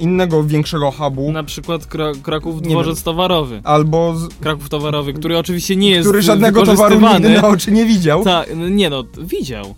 [0.00, 1.32] innego większego hubu.
[1.32, 3.60] Na przykład Kra- Kraków Dworzec Towarowy.
[3.64, 7.84] Albo z, Kraków Towarowy, który oczywiście nie jest który żadnego towaru nigdy na oczy nie
[7.84, 8.24] widział.
[8.24, 9.74] Tak, nie no, widział.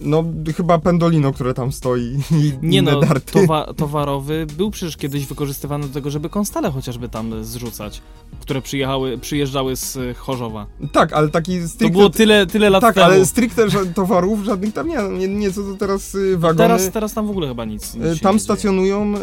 [0.00, 0.24] No
[0.56, 3.32] chyba Pendolino, które tam stoi i Nie no, darty.
[3.32, 8.02] towa- towarowy był przecież kiedyś wykorzystywany do tego, żeby konstale chociażby tam zrzucać,
[8.40, 10.66] które przyjechały, przyjeżdżały z Chorzowa.
[10.92, 11.84] Tak, ale taki stricte...
[11.84, 13.06] To było tyle, tyle lat Tak, temu.
[13.06, 16.56] ale stricte towarów żadnych tam nie, nie, nie co to teraz y, wagony.
[16.68, 19.18] teraz, teraz tam w ogóle chyba nic, nic y, tam stacjonują y,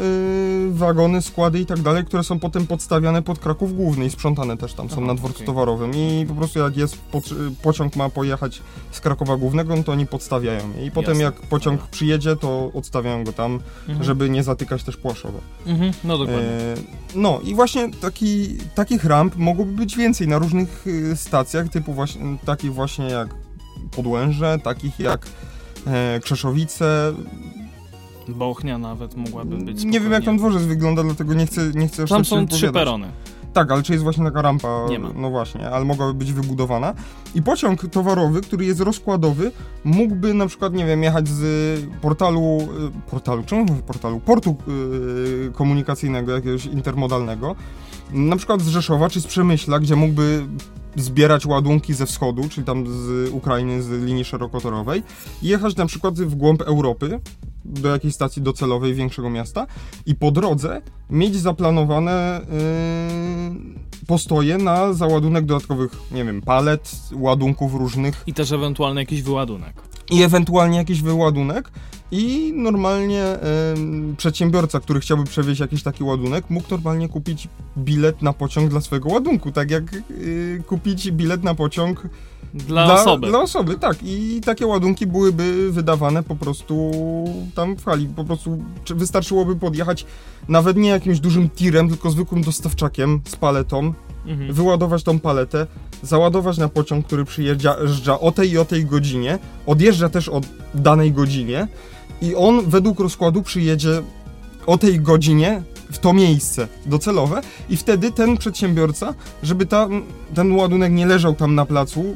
[0.71, 4.73] wagony, składy i tak dalej, które są potem podstawiane pod Kraków Główny i sprzątane też
[4.73, 5.47] tam są Aha, na dworcu okej.
[5.47, 7.21] towarowym i po prostu jak jest po,
[7.61, 8.61] pociąg ma pojechać
[8.91, 11.23] z Krakowa Głównego, no to oni podstawiają i potem Jasne.
[11.23, 11.91] jak pociąg Dobra.
[11.91, 14.03] przyjedzie, to odstawiają go tam, Mhm.
[14.03, 15.39] żeby nie zatykać też Płaszowa.
[15.65, 16.41] Mhm, no dokładnie.
[16.47, 16.75] E,
[17.15, 22.21] no i właśnie taki, takich ramp mogłoby być więcej na różnych y, stacjach, typu właśnie,
[22.45, 23.27] takich właśnie jak
[23.95, 25.27] Podłęże, takich jak
[25.87, 27.13] e, Krzeszowice.
[28.27, 30.39] Bochnia nawet mogłaby być Nie wiem jak tam spokojnie.
[30.39, 33.07] dworzec wygląda, dlatego nie chcę, nie chcę Tam tak są trzy perony.
[33.57, 34.85] Tak, ale czy jest właśnie taka rampa?
[34.89, 35.09] Nie ma.
[35.15, 36.93] No właśnie, ale mogłaby być wybudowana.
[37.35, 39.51] I pociąg towarowy, który jest rozkładowy,
[39.83, 42.59] mógłby na przykład, nie wiem, jechać z portalu,
[43.07, 44.19] y, portalu, czemu mówię portalu?
[44.19, 44.55] Portu
[45.47, 47.55] y, komunikacyjnego, jakiegoś intermodalnego,
[48.11, 50.45] na przykład z Rzeszowa czy z Przemyśla, gdzie mógłby
[50.95, 55.03] zbierać ładunki ze wschodu, czyli tam z Ukrainy, z linii szerokotorowej
[55.41, 57.19] i jechać na przykład w głąb Europy,
[57.67, 59.67] do jakiejś stacji docelowej większego miasta
[60.05, 62.41] i po drodze mieć zaplanowane
[63.51, 68.23] yy, postoje na załadunek dodatkowych, nie wiem, palet, ładunków różnych.
[68.27, 69.81] I też ewentualny jakiś wyładunek.
[70.11, 71.71] i ewentualnie jakiś wyładunek.
[72.11, 78.33] I normalnie em, przedsiębiorca, który chciałby przewieźć jakiś taki ładunek, mógł normalnie kupić bilet na
[78.33, 82.07] pociąg dla swojego ładunku, tak jak y, kupić bilet na pociąg
[82.57, 83.27] Dla, osoby.
[83.27, 83.97] Dla osoby, tak.
[84.03, 86.91] I takie ładunki byłyby wydawane po prostu
[87.55, 88.07] tam w hali.
[88.15, 90.05] Po prostu czy wystarczyłoby podjechać
[90.47, 93.93] nawet nie jakimś dużym tirem, tylko zwykłym dostawczakiem z paletą,
[94.27, 94.53] Mhm.
[94.53, 95.67] wyładować tą paletę,
[96.03, 100.41] załadować na pociąg, który przyjeżdża o tej i o tej godzinie, odjeżdża też o
[100.75, 101.67] danej godzinie
[102.21, 104.01] i on według rozkładu przyjedzie
[104.65, 105.61] o tej godzinie
[105.97, 109.87] w to miejsce docelowe i wtedy ten przedsiębiorca, żeby ta,
[110.35, 112.15] ten ładunek nie leżał tam na placu,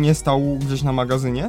[0.00, 1.48] nie stał gdzieś na magazynie,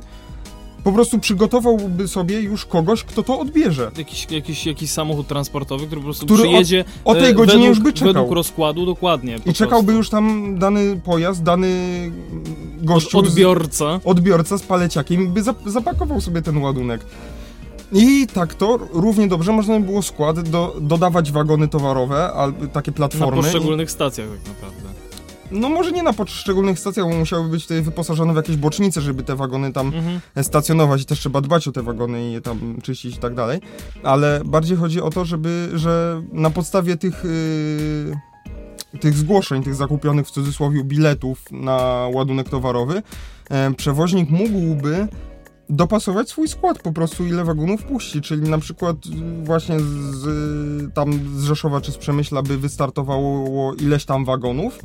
[0.84, 3.92] po prostu przygotowałby sobie już kogoś, kto to odbierze.
[3.98, 7.58] Jakiś, jakiś, jakiś samochód transportowy, który po prostu Który o- przyjedzie O tej e, godzinie
[7.60, 8.14] według, już by czekał.
[8.14, 9.40] Według rozkładu, dokładnie.
[9.46, 9.98] I czekałby prostu.
[9.98, 11.70] już tam dany pojazd, dany
[12.82, 14.00] gościu, z- Odbiorca.
[14.06, 17.02] odbiorca z paleciakiem by zap- zapakował sobie ten ładunek.
[17.94, 22.92] I tak to równie dobrze można by było skład do, dodawać wagony towarowe, albo takie
[22.92, 23.42] Na platformy.
[23.42, 24.84] poszczególnych stacjach tak naprawdę.
[25.52, 29.24] No może nie na poszczególnych stacjach, bo musiały być tutaj wyposażone w jakieś bocznice, żeby
[29.24, 30.20] te wagony tam Mhm.
[30.44, 33.60] stacjonować i też trzeba dbać o te wagony i je tam czyścić i tak dalej.
[34.04, 37.24] Ale bardziej chodzi o to, żeby, że na podstawie tych,
[38.92, 43.02] yy, tych zgłoszeń, tych zakupionych w cudzysłowie biletów na ładunek towarowy,
[43.50, 45.08] e, przewoźnik mógłby
[45.70, 48.98] dopasować swój skład po prostu ile wagonów puści, czyli na przykład
[49.42, 50.24] y, właśnie z,
[50.94, 54.80] tam z Rzeszowa czy z Przemyśla by wystartowało ileś tam wagonów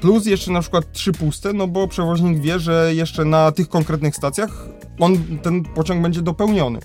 [0.00, 4.16] plus jeszcze na przykład trzy puste, no bo przewoźnik wie, że jeszcze na tych konkretnych
[4.16, 4.68] stacjach
[4.98, 6.78] on, ten pociąg będzie dopełniony.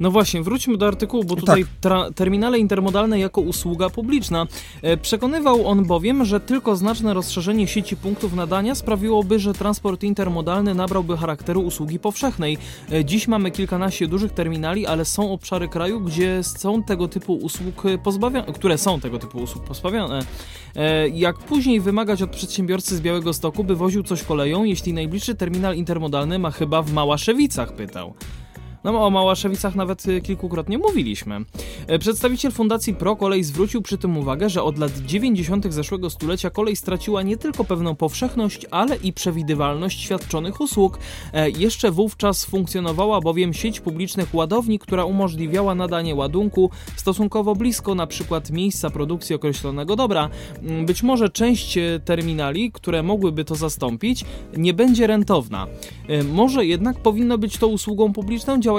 [0.00, 2.14] No właśnie, wróćmy do artykułu, bo tutaj Tak.
[2.14, 4.46] terminale intermodalne jako usługa publiczna.
[4.82, 10.74] E, Przekonywał on bowiem, że tylko znaczne rozszerzenie sieci punktów nadania sprawiłoby, że transport intermodalny
[10.74, 12.58] nabrałby charakteru usługi powszechnej.
[12.92, 17.82] E, Dziś mamy kilkanaście dużych terminali, ale są obszary kraju, gdzie są tego typu usług
[18.04, 20.20] pozbawione, które są tego typu usług pozbawione.
[20.76, 25.34] E, Jak później wymagać od przedsiębiorcy z Białego Stoku, by woził coś koleją, jeśli najbliższy
[25.34, 28.14] terminal intermodalny ma chyba w Małaszewicach, pytał.
[28.84, 31.40] No o Małaszewicach nawet y, kilkukrotnie mówiliśmy.
[31.86, 35.72] E, Przedstawiciel Fundacji ProKolej zwrócił przy tym uwagę, że od lat 90.
[35.74, 40.98] zeszłego stulecia kolej straciła nie tylko pewną powszechność, ale i przewidywalność świadczonych usług.
[41.32, 48.06] E, Jeszcze wówczas funkcjonowała bowiem sieć publicznych ładowni, która umożliwiała nadanie ładunku stosunkowo blisko na
[48.06, 50.28] przykład miejsca produkcji określonego dobra.
[50.62, 54.24] Mm, Być może część e, terminali, które mogłyby to zastąpić,
[54.56, 55.66] nie będzie rentowna.
[56.32, 58.71] Może jednak powinno być to usługą publiczną działającą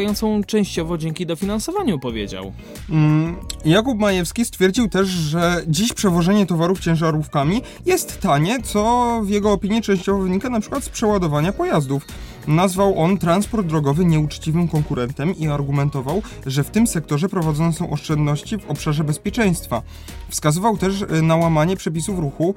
[0.44, 2.52] częściowo dzięki dofinansowaniu, powiedział.
[2.90, 9.52] Mm, Jakub Majewski stwierdził też, że dziś przewożenie towarów ciężarówkami jest tanie, co w jego
[9.52, 12.06] opinii częściowo wynika przykład z przeładowania pojazdów.
[12.48, 18.58] Nazwał on transport drogowy nieuczciwym konkurentem i argumentował, że w tym sektorze prowadzone są oszczędności
[18.58, 19.82] w obszarze bezpieczeństwa.
[20.30, 22.56] Wskazywał też y, na łamanie przepisów ruchu,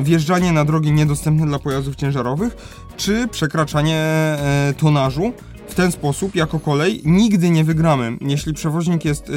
[0.00, 2.56] y, wjeżdżanie na drogi niedostępne dla pojazdów ciężarowych,
[2.96, 4.36] czy przekraczanie
[4.70, 5.32] y, tonażu.
[5.72, 8.16] W ten sposób, jako kolej, nigdy nie wygramy.
[8.20, 9.28] Jeśli przewoźnik jest.
[9.28, 9.34] Yy,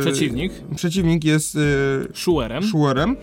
[0.00, 2.62] Przeciwnik, Przeciwnik jest yy, szuerem.
[2.62, 3.16] szuerem,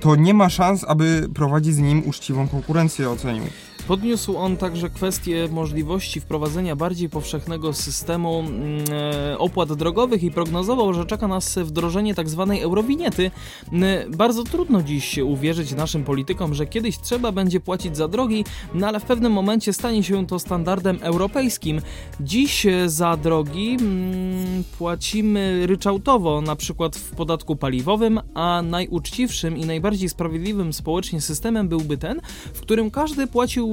[0.00, 3.44] to nie ma szans, aby prowadzić z nim uczciwą konkurencję, ocenił.
[3.88, 10.94] Podniósł on także kwestię możliwości wprowadzenia bardziej powszechnego systemu mm, e, opłat drogowych i prognozował,
[10.94, 12.54] że czeka nas wdrożenie tzw.
[12.62, 13.30] eurowiniety.
[13.72, 18.88] Mm, Bardzo trudno dziś uwierzyć naszym politykom, że kiedyś trzeba będzie płacić za drogi, no
[18.88, 21.80] ale w pewnym momencie stanie się to standardem europejskim.
[22.20, 29.66] Dziś e, za drogi mm, płacimy ryczałtowo, na przykład w podatku paliwowym, a najuczciwszym i
[29.66, 32.20] najbardziej sprawiedliwym społecznie systemem byłby ten,
[32.54, 33.69] w którym każdy płacił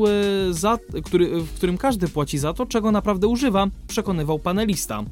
[0.52, 5.04] za, który, w którym każdy płaci za to, czego naprawdę używa, przekonywał panelista.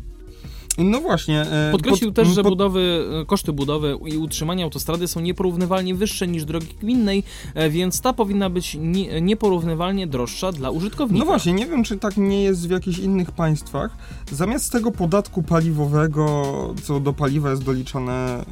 [0.78, 1.42] No właśnie.
[1.42, 5.96] e, Podkreślił pod- też, że pod- budowy, e, koszty budowy i utrzymania autostrady są nieporównywalnie
[5.96, 11.20] wyższe niż drogi gminnej, e, więc ta powinna być nie, nieporównywalnie droższa dla użytkownika.
[11.20, 13.98] No właśnie, nie wiem, czy tak nie jest w jakichś innych państwach.
[14.32, 16.44] Zamiast tego podatku paliwowego,
[16.84, 18.46] co do paliwa jest doliczane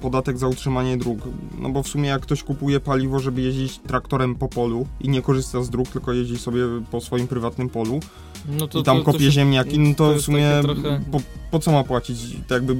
[0.00, 1.18] podatek za utrzymanie dróg,
[1.58, 5.22] no bo w sumie jak ktoś kupuje paliwo, żeby jeździć traktorem po polu i nie
[5.22, 8.00] korzysta z dróg, tylko jeździ sobie po swoim prywatnym polu
[8.48, 11.20] no to, i tam to- to kopie się- ziemniaki, no to, w sumie trochę- po,
[11.50, 12.18] po co ma płacić?
[12.48, 12.76] To jakby...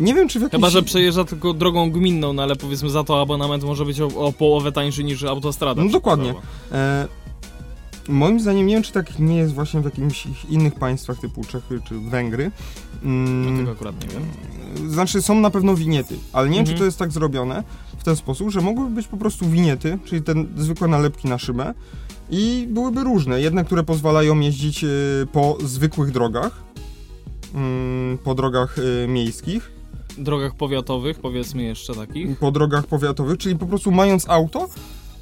[0.00, 0.58] Nie wiem, czy w jakimś...
[0.60, 4.06] Chyba, że przejeżdża tylko drogą gminną, no ale powiedzmy za to abonament może być o,
[4.06, 5.84] o połowę tańszy niż autostrada.
[5.84, 6.34] No dokładnie.
[6.72, 7.08] E,
[8.08, 11.80] moim zdaniem, nie wiem, czy tak nie jest właśnie w jakimś innych państwach typu Czechy
[11.88, 12.50] czy Węgry.
[13.02, 14.90] No Mm, tego akurat nie wiem.
[14.90, 16.76] Znaczy, są na pewno winiety, ale nie wiem, Mhm.
[16.76, 17.62] czy to jest tak zrobione
[17.98, 21.74] w ten sposób, że mogłyby być po prostu winiety, czyli te zwykłe nalepki na szybę
[22.30, 23.40] i byłyby różne.
[23.40, 24.88] Jedne, które pozwalają jeździć y,
[25.32, 26.62] po zwykłych drogach,
[27.54, 29.70] mm, po drogach y, miejskich,
[30.18, 32.38] Drogach powiatowych, powiedzmy jeszcze takich.
[32.38, 34.68] po drogach powiatowych, czyli po prostu mając auto,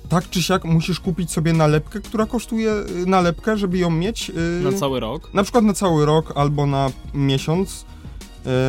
[0.08, 4.72] tak czy siak musisz kupić sobie nalepkę, która kosztuje y, nalepkę, żeby ją mieć Na
[4.72, 5.34] cały rok.
[5.34, 7.84] na przykład na cały rok albo na miesiąc,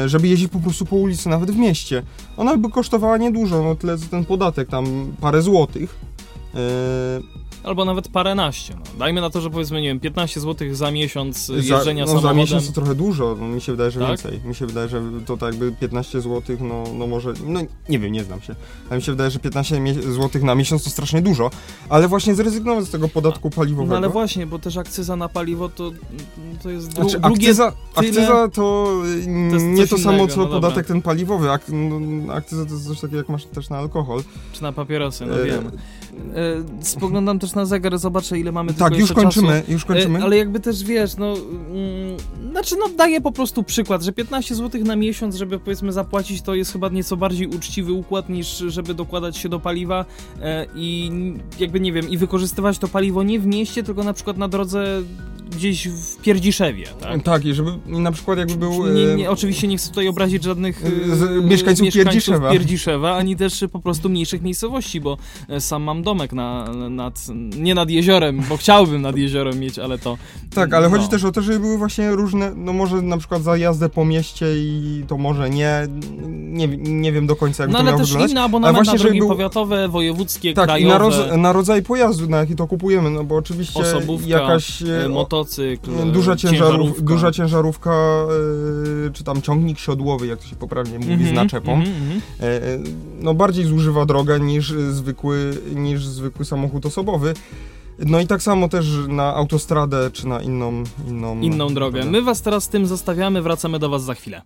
[0.06, 2.04] żeby jeździć po prostu po ulicy, nawet w mieście.
[2.38, 4.86] Ona by kosztowała niedużo, no tyle co ten podatek, tam
[5.22, 5.96] parę złotych.
[7.63, 8.73] Albo nawet paręnaście.
[8.76, 8.99] No.
[8.99, 12.21] Dajmy na to, że powiedzmy, nie wiem, 15 zł za miesiąc za, jeżdżenia no, samochodem.
[12.21, 14.10] za miesiąc to trochę dużo, no, mi się wydaje, że Tak?
[14.10, 14.41] więcej.
[14.45, 18.12] Mi się wydaje, że to tak jakby 15 zł, no, no może, no nie wiem,
[18.12, 18.56] nie znam się.
[18.89, 21.49] Ale mi się wydaje, że 15 zł na miesiąc to strasznie dużo,
[21.89, 23.91] ale właśnie zrezygnować z tego podatku paliwowego.
[23.91, 25.91] No ale właśnie, bo też akcyza na paliwo to,
[26.63, 27.36] to jest dru- Znaczy, drugie...
[27.49, 30.62] akcyza, tyle- akcyza to, To jest nie to samo innego, co no dobra.
[30.62, 31.52] podatek ten paliwowy.
[31.52, 34.23] Ak, no, akcyza to jest coś takiego jak masz też na alkohol.
[34.54, 35.67] Czy na papierosy, no E, wiem.
[36.36, 39.72] E, spoglądam też na zegar, zobaczę ile mamy Tak, już kończymy, czasu.
[39.72, 40.20] już kończymy.
[40.20, 41.34] E, ale jakby też wiesz, no.
[41.34, 42.18] Mm,
[42.52, 46.56] znaczy, no daję po prostu przykład, że 15 zł na miesiąc, żeby powiedzmy zapłacić, to
[46.56, 50.06] jest chyba nieco bardziej uczciwy układ niż żeby dokładać się do paliwa
[50.42, 51.12] e, i
[51.60, 55.02] jakby nie wiem, i wykorzystywać to paliwo nie w mieście, tylko na przykład na drodze
[55.56, 57.24] gdzieś w Pierdziszewie, tak?
[57.24, 58.88] Tak, i żeby na przykład jakby był...
[58.94, 60.80] Nie, e, nie, oczywiście nie chcę tutaj obrazić żadnych
[61.13, 62.52] Z- e, mieszkańców Pierdziszewa.
[62.52, 65.18] Pierdziszewa, ani też po prostu mniejszych miejscowości, bo
[65.50, 67.26] e, sam mam domek na, nad,
[67.58, 70.18] nie nad jeziorem, bo chciałbym nad jeziorem mieć, ale to...
[70.56, 70.96] Tak, ale no.
[70.98, 74.06] chodzi też o to, żeby były właśnie różne, no może na przykład za jazdę po
[74.06, 75.88] mieście i to może nie,
[76.30, 78.32] nie, nie wiem do końca jak No to miało też wyglądać.
[78.32, 81.16] inne Ale abonament właśnie, na żeby drogi był- powiatowe, wojewódzkie, Tak, i krajowe, na, roz,
[81.38, 85.26] na rodzaj pojazdu, na jaki to kupujemy, no bo oczywiście osobówka, jakaś e, e, o-
[85.44, 87.02] motocykl, duża, ciężarów, ciężarówka.
[87.02, 87.92] duża ciężarówka,
[89.08, 92.22] e, czy tam ciągnik siodłowy, jak to się poprawnie mówi, z Mhm, naczepą, mhm, mhm.
[92.40, 92.62] e,
[93.20, 97.34] no bardziej zużywa drogę niż zwykły, niż zwykły samochód osobowy.
[98.00, 100.84] No i tak samo też na autostradę, czy na inną...
[101.08, 102.06] Inną, Inną drogę.
[102.06, 104.42] My was teraz z tym zostawiamy, wracamy do was za chwilę.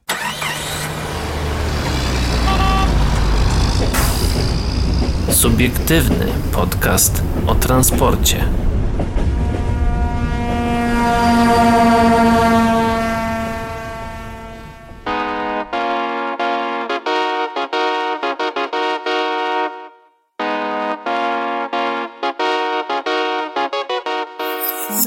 [5.32, 8.50] Subiektywny podcast o transporcie.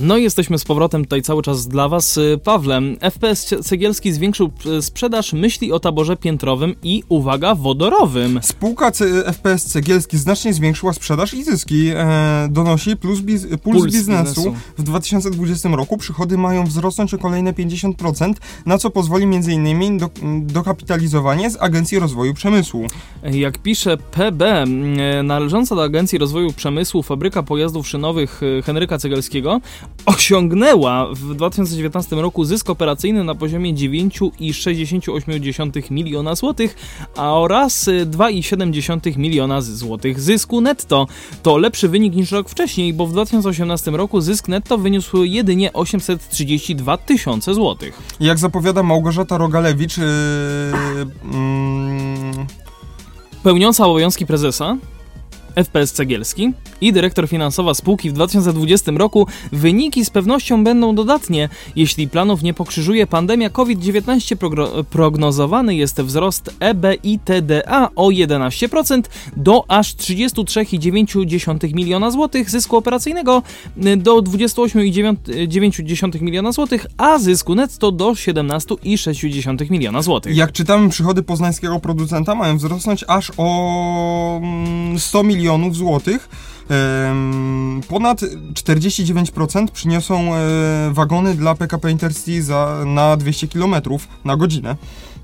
[0.01, 2.17] No i jesteśmy z powrotem tutaj cały czas dla was.
[2.17, 8.41] Y, Pawle, FPS Cegielski zwiększył y, sprzedaż myśli o taborze piętrowym i, uwaga, wodorowym.
[8.43, 13.93] Spółka C FPS Cegielski znacznie zwiększyła sprzedaż i zyski, e, donosi plus biz Puls, Puls
[13.93, 14.41] biznesu.
[14.41, 14.55] biznesu.
[14.79, 18.35] W 2020 roku przychody mają wzrosnąć o kolejne 50%,
[18.67, 19.99] na co pozwoli m.in.
[19.99, 22.87] Do, dokapitalizowanie z Agencji Rozwoju Przemysłu.
[23.23, 24.43] Jak pisze PB,
[25.21, 29.61] y, należąca do Agencji Rozwoju Przemysłu fabryka pojazdów szynowych y, Henryka Cegelskiego
[30.07, 36.77] osiągnęła w 2019 roku zysk operacyjny na poziomie 9,68 miliona złotych,
[37.17, 41.07] a oraz y, 2,7 miliona z- złotych zysku netto.
[41.43, 46.97] To lepszy wynik niż rok wcześniej, bo w 2018 roku zysk netto wyniósł jedynie 832
[46.97, 48.03] tysiące złotych.
[48.21, 50.03] Jak zapowiada Małgorzata Rogalewicz, e,
[51.25, 52.47] mm,
[53.43, 54.77] Pełniąca obowiązki prezesa
[55.57, 61.49] FPS Cegielski i dyrektor finansowa spółki w 2020 roku wyniki z pewnością będą dodatnie.
[61.77, 69.03] Jeśli planów nie pokrzyżuje pandemia COVID-19, progro- prognozowany jest wzrost EBITDA o 11%
[69.37, 73.43] do aż 33,9 miliona złotych zysku operacyjnego
[73.85, 80.37] y, do 28,9 miliona złotych, a zysku netto do 17,6 miliona złotych.
[80.37, 85.40] jak czytamy, przychody poznańskiego producenta mają wzrosnąć aż o mm, 100 milionów
[85.75, 86.29] złotych.
[86.71, 90.39] Em, Ponad 49% przyniosą e,
[90.93, 93.75] wagony dla PKP Intercity za, na 200 km
[94.25, 94.77] na godzinę.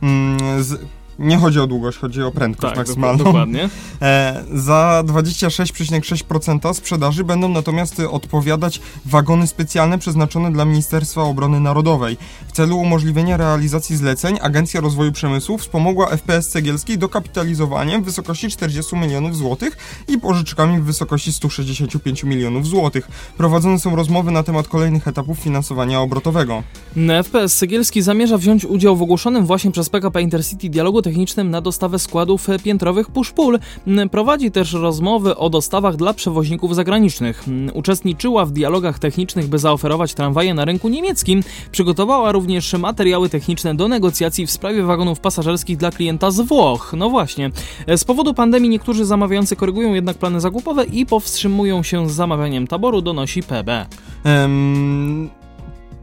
[0.03, 0.81] Mm, Z,
[1.19, 3.25] nie chodzi o długość, chodzi o prędkość Tak, maksymalną.
[3.25, 3.69] dokładnie.
[4.03, 12.17] E, za 26,6% sprzedaży będą natomiast odpowiadać wagony specjalne przeznaczone dla Ministerstwa Obrony Narodowej.
[12.49, 18.97] W celu umożliwienia realizacji zleceń Agencja Rozwoju Przemysłu wspomogła FPS Cegielskiej dokapitalizowaniem w wysokości 40
[18.97, 19.77] milionów złotych
[20.09, 23.09] i pożyczkami w wysokości 165 milionów złotych.
[23.37, 26.63] Prowadzone są rozmowy na temat kolejnych etapów finansowania obrotowego.
[27.25, 31.99] FPS Cegielski zamierza wziąć udział w ogłoszonym właśnie przez PKP Intercity dialogu technicznym na dostawę
[31.99, 33.59] składów piętrowych push-pull.
[33.87, 37.45] M, Prowadzi też rozmowy o dostawach dla przewoźników zagranicznych.
[37.75, 41.43] Uczestniczyła w dialogach technicznych, by zaoferować tramwaje na rynku niemieckim.
[41.73, 46.95] Przygotowała również materiały techniczne do negocjacji w sprawie wagonów pasażerskich dla klienta z Włoch.
[46.97, 47.51] No właśnie.
[47.97, 53.03] Z powodu pandemii niektórzy zamawiający korygują jednak plany zakupowe i powstrzymują się z zamawianiem taboru,
[53.03, 53.87] donosi PB.
[54.25, 55.31] Em,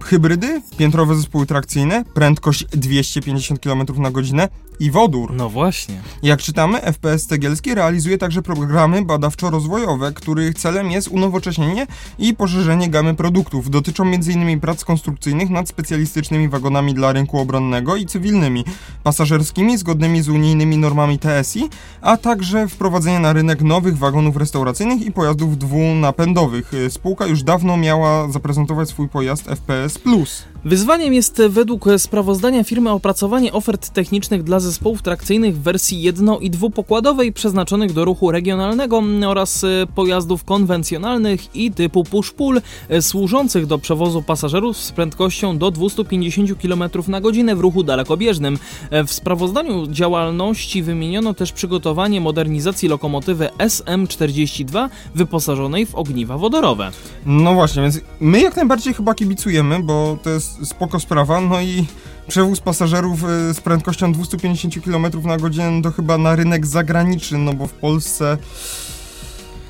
[0.03, 5.33] hybrydy, piętrowe zespoły trakcyjne, prędkość 250 km na godzinę i wodór.
[5.33, 6.01] No właśnie.
[6.23, 11.87] Jak czytamy, FPS Cegielski realizuje także programy badawczo-rozwojowe, których celem jest unowocześnienie
[12.19, 13.69] i poszerzenie gamy produktów.
[13.69, 14.59] Dotyczą m.in.
[14.59, 18.65] prac konstrukcyjnych nad specjalistycznymi wagonami dla rynku obronnego i cywilnymi,
[19.03, 21.69] pasażerskimi zgodnymi z unijnymi normami TSI,
[22.01, 26.71] a także wprowadzenia na rynek nowych wagonów restauracyjnych i pojazdów dwunapędowych.
[26.89, 30.45] Spółka już dawno miała zaprezentować swój pojazd FPS Plus.
[30.65, 36.49] Wyzwaniem jest według sprawozdania firmy opracowanie ofert technicznych dla zespołów trakcyjnych w wersji jedno- i
[36.49, 43.77] dwupokładowej przeznaczonych do ruchu regionalnego oraz e, pojazdów konwencjonalnych i typu push-pull e, służących do
[43.77, 48.57] przewozu pasażerów z prędkością do 250 km na godzinę w ruchu dalekobieżnym.
[48.89, 56.91] E, W sprawozdaniu działalności wymieniono też przygotowanie modernizacji lokomotywy SM42 wyposażonej w ogniwa wodorowe.
[57.25, 61.85] No właśnie, więc my jak najbardziej chyba kibicujemy, bo to jest spoko sprawa, no i
[62.27, 67.53] przewóz pasażerów y, z prędkością 250 km na godzinę to chyba na rynek zagraniczny, no
[67.53, 68.37] bo w Polsce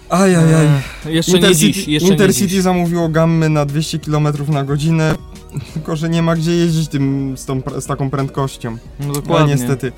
[0.10, 0.66] Ajajaj.
[1.06, 1.88] Eee, jeszcze nie dziś.
[1.88, 2.62] Jeszcze Intercity nie dziś.
[2.62, 5.16] zamówiło gammy na 200 km na godzinę,
[5.74, 8.72] tylko że nie ma gdzie jeździć tym, z, tą, z taką prędkością.
[9.00, 9.54] No No dokładnie.
[9.56, 9.92] niestety.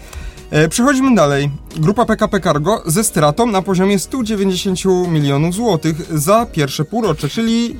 [0.51, 1.49] E, przechodzimy dalej.
[1.77, 4.79] Grupa PKP Cargo ze stratą na poziomie 190
[5.09, 7.75] milionów złotych za pierwsze półrocze, czyli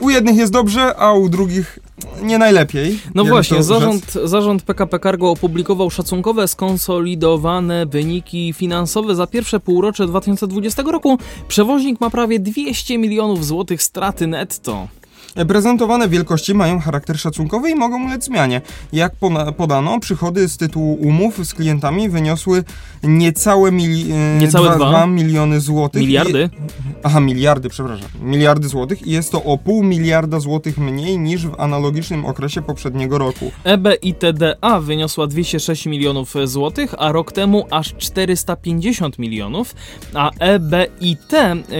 [0.00, 1.78] u jednych jest dobrze, a u drugich
[2.22, 2.98] nie najlepiej.
[3.14, 10.82] No właśnie, zarząd, zarząd PKP Cargo opublikował szacunkowe, skonsolidowane wyniki finansowe za pierwsze półrocze 2020
[10.82, 11.18] roku.
[11.48, 14.88] Przewoźnik ma prawie 200 milionów złotych straty netto.
[15.48, 18.60] Prezentowane wielkości mają charakter szacunkowy i mogą ulec zmianie.
[18.92, 19.12] Jak
[19.56, 22.64] podano, przychody z tytułu umów z klientami wyniosły
[23.02, 25.06] niecałe, mili e, niecałe dwa, dwa.
[25.06, 26.02] miliony złotych.
[26.02, 26.50] Miliardy?
[26.52, 26.60] I...
[27.02, 28.08] Aha, miliardy, przepraszam.
[28.22, 33.18] Miliardy złotych i jest to o pół miliarda złotych mniej niż w analogicznym okresie poprzedniego
[33.18, 33.52] roku.
[33.64, 39.74] EBITDA wyniosła 206 milionów złotych, a rok temu aż 450 milionów,
[40.14, 41.32] a EBIT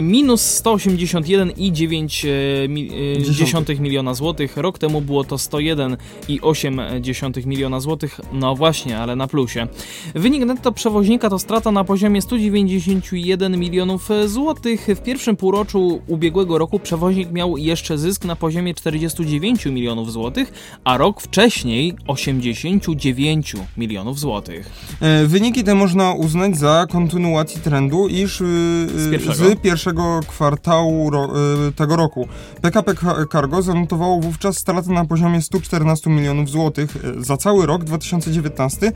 [0.02, 8.20] minus 181,9 e, milionów e, 1,8 miliona złotych, rok temu było to 101,8 miliona złotych,
[8.32, 9.66] no właśnie, ale na plusie.
[10.14, 14.86] Wynik netto przewoźnika to strata na poziomie 191 milionów złotych.
[14.96, 20.52] W pierwszym półroczu ubiegłego roku przewoźnik miał jeszcze zysk na poziomie 49 milionów złotych,
[20.84, 24.70] a rok wcześniej 89 milionów złotych.
[25.00, 28.44] E, wyniki te można uznać za kontynuację trendu, iż e,
[28.96, 31.28] z pierwszego, z pierwszego kwartału ro,
[31.68, 32.28] e, tego roku
[32.62, 32.94] PKP
[33.32, 36.96] Cargo zanotowało wówczas stratę na poziomie 114 milionów złotych.
[36.96, 38.92] E, Za cały rok 2019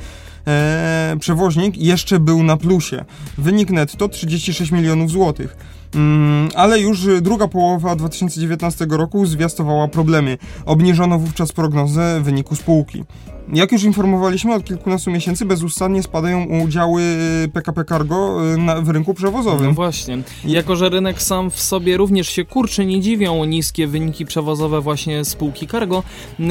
[0.47, 3.05] e, przewoźnik jeszcze był na plusie.
[3.39, 5.57] Wynik netto 36 milionów złotych.
[5.95, 10.39] Mm, ale już druga połowa 2019 roku zwiastowała problemy.
[10.66, 13.05] Obniżono wówczas prognozę wyniku spółki.
[13.53, 17.03] Jak już informowaliśmy, od kilkunastu miesięcy bezustannie spadają udziały
[17.45, 19.74] y, PKP Cargo y, na, w rynku No przewozowym.
[19.74, 20.18] właśnie.
[20.45, 25.24] Jako, że rynek sam w sobie również się kurczy, nie dziwią niskie wyniki przewozowe właśnie
[25.24, 26.03] spółki Cargo.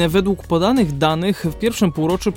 [0.08, 2.32] Według podanych danych w pierwszym półroczu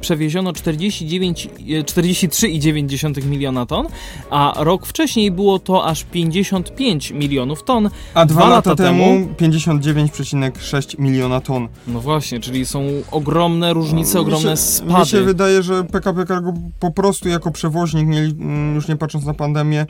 [0.00, 3.86] przewieziono 49, e, 43,9 miliona ton,
[4.30, 7.90] a rok wcześniej było to aż 55 milionów ton.
[8.14, 11.68] A dwa, dwa lata, lata temu 59,6 miliona ton.
[11.86, 15.00] No właśnie, czyli są ogromne różnice, ogromne mi się, spady.
[15.00, 19.24] Mi się wydaje, że PKP Cargo po prostu jako przewoźnik, nie, mm, już nie patrząc
[19.24, 19.86] na pandemię,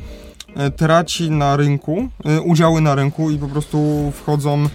[0.56, 4.66] e, traci na rynku, e, udziały na rynku i po prostu wchodzą,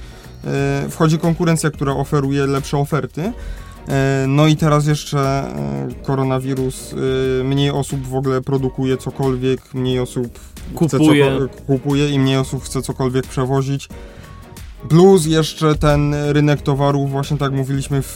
[0.48, 3.34] e, wchodzi konkurencja, która oferuje lepsze oferty.
[4.28, 5.44] No i teraz jeszcze
[6.04, 6.96] koronawirus,
[7.44, 10.40] mniej osób w ogóle produkuje cokolwiek, mniej osób
[10.86, 11.26] chce Kupuje.
[11.26, 13.90] coko- kupuje i mniej osób chce cokolwiek przewozić.
[14.90, 18.16] Plus jeszcze ten rynek towarów, właśnie tak mówiliśmy w,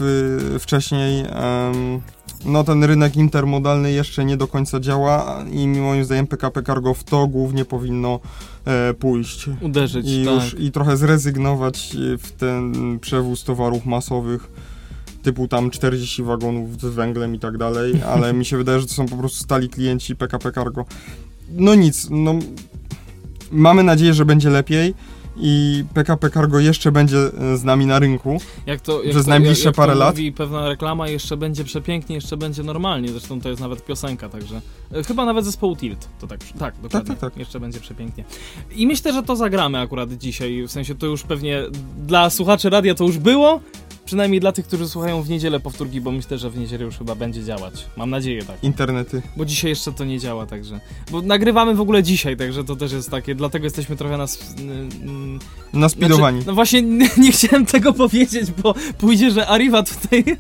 [0.60, 2.02] wcześniej, em,
[2.46, 7.04] no ten rynek intermodalny jeszcze nie do końca działa i moim zdaniem PKP Cargo w
[7.04, 8.20] to głównie powinno
[8.66, 9.50] e, pójść.
[9.62, 10.36] Uderzyć, I, tak.
[10.36, 14.52] już, I trochę zrezygnować e, w ten przewóz towarów masowych,
[15.24, 18.94] typu tam 40 wagonów z węglem i tak dalej, ale mi się wydaje, że to
[18.94, 20.86] są po prostu stali klienci PKP Cargo.
[21.50, 22.36] No nic, no
[23.52, 24.94] mamy nadzieję, że będzie lepiej
[25.38, 28.38] i PKP Cargo jeszcze będzie e, z nami na rynku.
[28.66, 30.16] Jak to, jak Przez to, najbliższe jak, jak parę to lat?
[30.16, 33.10] mówi pewna reklama, jeszcze będzie przepięknie, jeszcze będzie normalnie.
[33.10, 34.62] Zresztą to jest nawet piosenka, także.
[34.92, 36.08] e, Chyba nawet zespołu Tilt.
[36.20, 37.10] To tak, tak, dokładnie.
[37.10, 37.38] tak, tak.
[37.38, 38.24] Jeszcze będzie przepięknie.
[38.76, 40.64] I myślę, że to zagramy akurat dzisiaj.
[40.68, 41.62] W sensie to już pewnie
[42.08, 43.60] dla słuchaczy radia to już było.
[44.06, 47.16] Przynajmniej dla tych, którzy słuchają w niedzielę powtórki, bo myślę, że w niedzielę już chyba
[47.16, 47.86] będzie działać.
[47.98, 48.64] Mam nadzieję tak.
[48.64, 49.22] Internety.
[49.38, 50.80] Bo dzisiaj jeszcze to nie działa, także.
[51.12, 53.36] Bo nagrywamy w ogóle dzisiaj, także to też jest takie.
[53.36, 54.40] Dlatego jesteśmy trochę nas.
[55.74, 56.38] Naspidowani.
[56.38, 60.24] Znaczy, no właśnie nie, nie chciałem tego powiedzieć, bo pójdzie, że Arriva tutaj.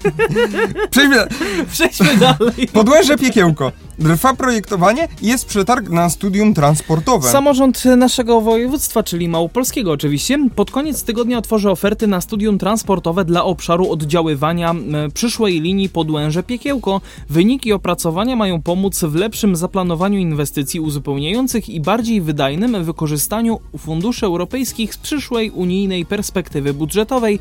[0.91, 1.27] Przejdźmy,
[1.71, 2.67] Przejdźmy dalej.
[2.73, 3.71] podłęże piekiełko.
[3.99, 7.29] Trwa projektowanie i jest przetarg na studium transportowe.
[7.31, 13.43] Samorząd naszego województwa, czyli Małopolskiego oczywiście, pod koniec tygodnia otworzy oferty na studium transportowe dla
[13.55, 14.75] obszaru oddziaływania
[15.13, 17.01] przyszłej linii Podłęże Piekiełko.
[17.29, 24.93] Wyniki opracowania mają pomóc w lepszym zaplanowaniu inwestycji uzupełniających i bardziej wydajnym wykorzystaniu funduszy europejskich
[24.93, 27.39] z przyszłej unijnej perspektywy budżetowej.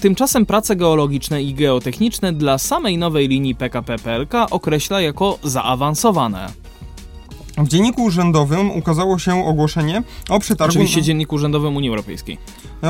[0.00, 6.52] Tymczasem prace geologiczne i geotechniczne dla samej nowej linii PKP PLK określa jako zaawansowane.
[7.58, 10.72] W dzienniku urzędowym ukazało się ogłoszenie o przetargu.
[10.72, 12.38] Oczywiście Dziennik Urzędowym Unii Europejskiej.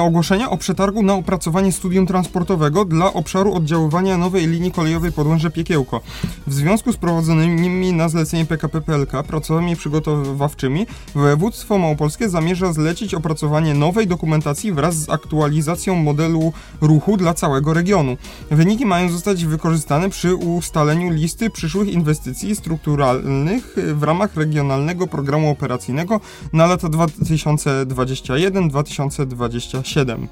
[0.01, 6.01] Ogłoszenie o przetargu na opracowanie studium transportowego dla obszaru oddziaływania nowej linii kolejowej Podłęże Piekiełko.
[6.47, 13.74] W związku z prowadzonymi na zlecenie PKP PLK pracami przygotowawczymi województwo małopolskie zamierza zlecić opracowanie
[13.74, 18.16] nowej dokumentacji wraz z aktualizacją modelu ruchu dla całego regionu.
[18.51, 26.20] Wyniki mają zostać wykorzystane przy ustaleniu listy przyszłych inwestycji strukturalnych w ramach Regionalnego Programu Operacyjnego
[26.53, 29.82] na lata 2021-2027.
[29.83, 30.28] 27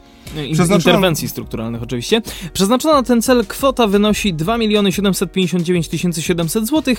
[0.52, 0.76] Przeznaczono...
[0.76, 2.22] Interwencji strukturalnych oczywiście.
[2.52, 4.58] Przeznaczona na ten cel kwota wynosi 2
[4.90, 5.88] 759
[6.20, 6.94] 700 zł.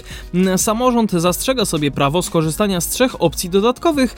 [0.57, 4.15] Samorząd zastrzega sobie prawo skorzystania z trzech opcji dodatkowych,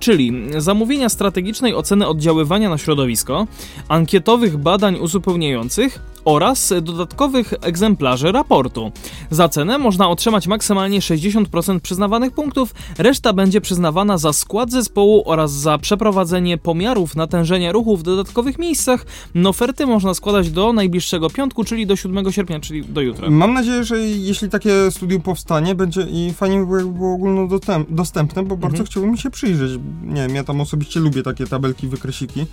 [0.00, 3.46] czyli zamówienia strategicznej oceny oddziaływania na środowisko,
[3.88, 8.92] ankietowych badań uzupełniających oraz dodatkowych egzemplarzy raportu.
[9.30, 15.52] Za cenę można otrzymać maksymalnie 60% przyznawanych punktów, reszta będzie przyznawana za skład zespołu oraz
[15.52, 18.02] za przeprowadzenie pomiarów natężenia ruchu w
[18.40, 19.06] dodatkowych miejscach.
[19.44, 23.30] Oferty można składać do najbliższego piątku, czyli do 7 sierpnia, czyli do jutra.
[23.30, 28.66] Mam nadzieję, że jeśli takie studium powstanie, będzie i fajnie by było ogólnodostępne, bo bardzo
[28.66, 28.86] mhm.
[28.86, 29.80] chciałbym się przyjrzeć.
[30.02, 32.46] Nie wiem, ja tam osobiście lubię takie tabelki, wykresiki.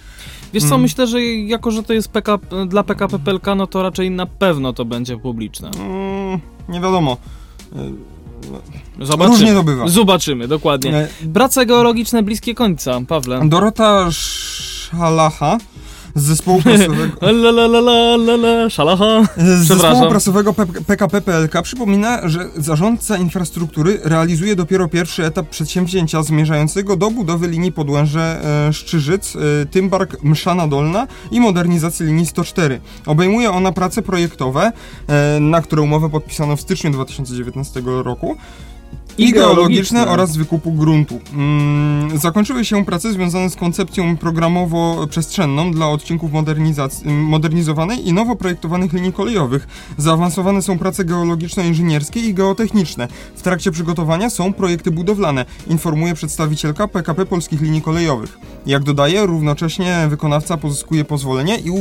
[0.54, 0.82] Wiesz co, mm.
[0.82, 4.74] myślę, że jako, że to jest PK, dla PKP PLK, no to raczej na pewno
[4.74, 5.72] to będzie publiczne.
[5.80, 7.18] Mm, nie wiadomo.
[9.02, 9.36] Zobaczymy.
[9.36, 9.88] Różnie to bywa.
[9.88, 11.08] Zobaczymy, dokładnie.
[11.34, 13.42] Prace geologiczne bliskie końca, Pawle.
[13.50, 14.08] Dorota
[14.92, 15.58] Szalacha
[16.16, 17.04] z zespołu prasowego...
[17.44, 19.24] la, la, la, la, la, la, szalacha.
[19.38, 20.54] Z zespołu prasowego
[20.88, 27.72] PKP PLK przypomina, że zarządca infrastruktury realizuje dopiero pierwszy etap przedsięwzięcia zmierzającego do budowy linii
[27.72, 32.82] Podłęże e, Szczyżyc, e, Tymbark Mszana Dolna i modernizacji linii 104.
[33.06, 34.72] Obejmuje ona prace projektowe,
[35.08, 38.38] e, na które umowę podpisano w styczniu 2019 roku
[39.18, 41.20] i geologiczne oraz wykupu gruntu.
[41.34, 46.32] Mm, zakończyły się prace związane z koncepcją programowo-przestrzenną dla odcinków
[47.06, 49.68] modernizowanej i nowo projektowanych linii kolejowych.
[49.98, 53.08] Zaawansowane są prace geologiczno-inżynierskie i geotechniczne.
[53.36, 58.38] W trakcie przygotowania są projekty budowlane, informuje przedstawicielka PKP Polskich Linii Kolejowych.
[58.66, 61.72] Jak dodaje, równocześnie wykonawca pozyskuje pozwolenie i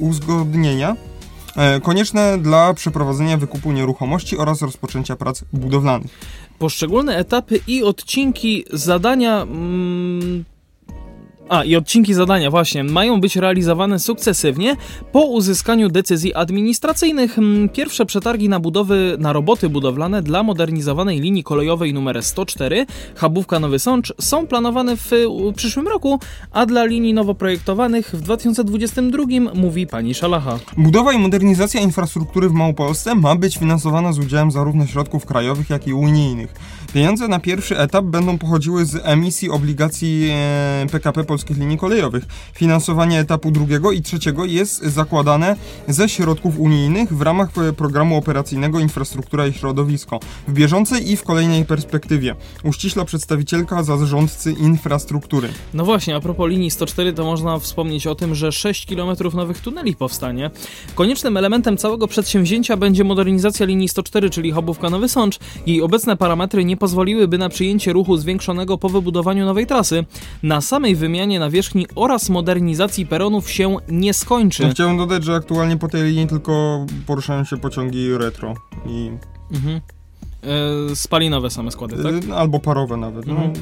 [0.00, 0.96] uzgodnienia
[1.56, 6.10] e, konieczne dla przeprowadzenia wykupu nieruchomości oraz rozpoczęcia prac budowlanych
[6.58, 9.42] poszczególne etapy i odcinki zadania.
[9.42, 10.44] Mm,
[11.48, 14.76] a, i odcinki zadania właśnie mają być realizowane sukcesywnie
[15.12, 17.38] po uzyskaniu decyzji administracyjnych.
[17.38, 23.60] Mm, pierwsze przetargi na budowy, na roboty budowlane dla modernizowanej linii kolejowej numer 104 Chabówka
[23.60, 25.10] Nowy Sącz są planowane w
[25.56, 26.20] przyszłym roku,
[26.52, 29.24] a dla linii nowo projektowanych w 2022
[29.54, 30.58] mówi pani Szalacha.
[30.76, 35.86] Budowa i modernizacja infrastruktury w Małopolsce ma być finansowana z udziałem zarówno środków krajowych, jak
[35.86, 36.54] i unijnych.
[36.94, 40.30] Pieniądze na pierwszy etap będą pochodziły z emisji obligacji
[40.92, 42.24] PKP e, Polskich Linii Kolejowych.
[42.54, 45.56] Finansowanie etapu drugiego i trzeciego jest zakładane
[45.88, 51.22] ze środków unijnych w ramach e, programu operacyjnego Infrastruktura i Środowisko w bieżącej i w
[51.22, 52.34] kolejnej perspektywie.
[52.64, 55.48] Uściśla przedstawicielka zarządcy infrastruktury.
[55.74, 59.60] No właśnie, a propos linii 104 to można wspomnieć o tym, że 6 km nowych
[59.60, 60.50] tuneli powstanie.
[60.94, 65.38] Koniecznym elementem całego przedsięwzięcia będzie modernizacja linii 104, czyli Hobówka Nowy Sącz.
[65.66, 70.04] Jej obecne parametry nie pozwoliłyby na przyjęcie ruchu zwiększonego po wybudowaniu nowej trasy.
[70.42, 74.62] Na samej wymianie nawierzchni oraz modernizacji peronów się nie skończy.
[74.62, 78.54] Ja chciałem dodać, że aktualnie po tej linii tylko poruszają się pociągi retro
[78.86, 79.10] i...
[79.52, 79.80] Mhm.
[80.46, 82.30] E, spalinowe same składy, tak?
[82.30, 83.26] E, albo parowe nawet.
[83.26, 83.34] No.
[83.34, 83.52] Mhm.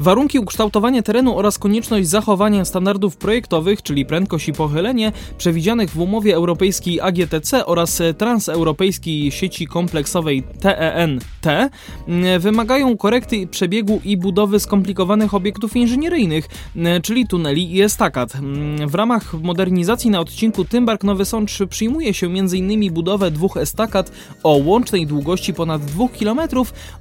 [0.00, 6.34] Warunki ukształtowania terenu oraz konieczność zachowania standardów projektowych, czyli prędkość i pochylenie, przewidzianych w umowie
[6.34, 11.70] europejskiej AGTC oraz transeuropejskiej sieci kompleksowej TEN-T,
[12.08, 18.34] mm, wymagają korekty przebiegu i budowy skomplikowanych obiektów inżynieryjnych, mm, czyli tuneli i estakad.
[18.34, 22.92] Mm, w ramach modernizacji na odcinku Tymbark-Nowy Sącz przyjmuje się m.in.
[22.92, 26.40] budowę dwóch estakad o łącznej długości ponad 2 km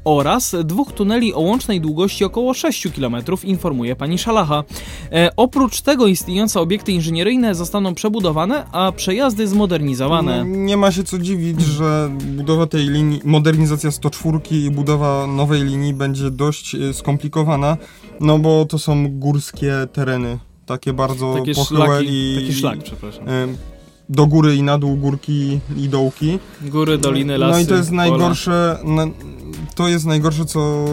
[0.04, 4.64] oraz dwóch tuneli o łącznej długości około 6 km, informuje pani Szalacha.
[5.12, 10.46] E, oprócz tego istniejące obiekty inżynieryjne zostaną przebudowane, a przejazdy zmodernizowane.
[10.46, 15.94] Nie ma się co dziwić, że budowa tej linii, modernizacja 104 i budowa nowej linii
[15.94, 17.78] będzie dość e, skomplikowana,
[18.20, 22.36] no bo to są górskie tereny takie bardzo takie pochyłe szlaki, i...
[22.36, 23.26] Taki szlak, przepraszam.
[24.10, 26.40] Do góry i na dół, górki i dołki.
[26.62, 27.54] Góry, doliny, lasy.
[27.54, 29.08] No i to jest najgorsze, na,
[29.76, 30.86] to jest najgorsze, co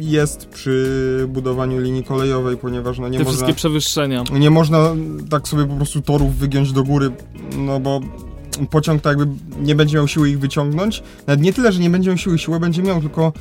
[0.00, 3.36] jest przy budowaniu linii kolejowej, ponieważ no nie Te można...
[3.36, 4.24] wszystkie przewyższenia.
[4.32, 4.94] Nie można
[5.30, 7.10] tak sobie po prostu torów wygiąć do góry,
[7.58, 8.00] no bo
[8.70, 11.02] pociąg tak jakby nie będzie miał siły ich wyciągnąć.
[11.26, 13.32] Nawet nie tyle, że nie będzie miał siły, siłę będzie miał, tylko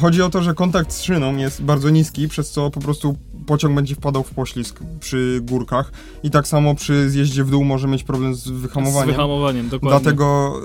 [0.00, 3.74] chodzi o to, że kontakt z szyną jest bardzo niski, przez co po prostu pociąg
[3.74, 8.04] będzie wpadał w poślizg przy górkach i tak samo przy zjeździe w dół może mieć
[8.04, 9.08] problem z wyhamowaniem.
[9.08, 10.00] Z wyhamowaniem, dokładnie.
[10.00, 10.60] Dlatego,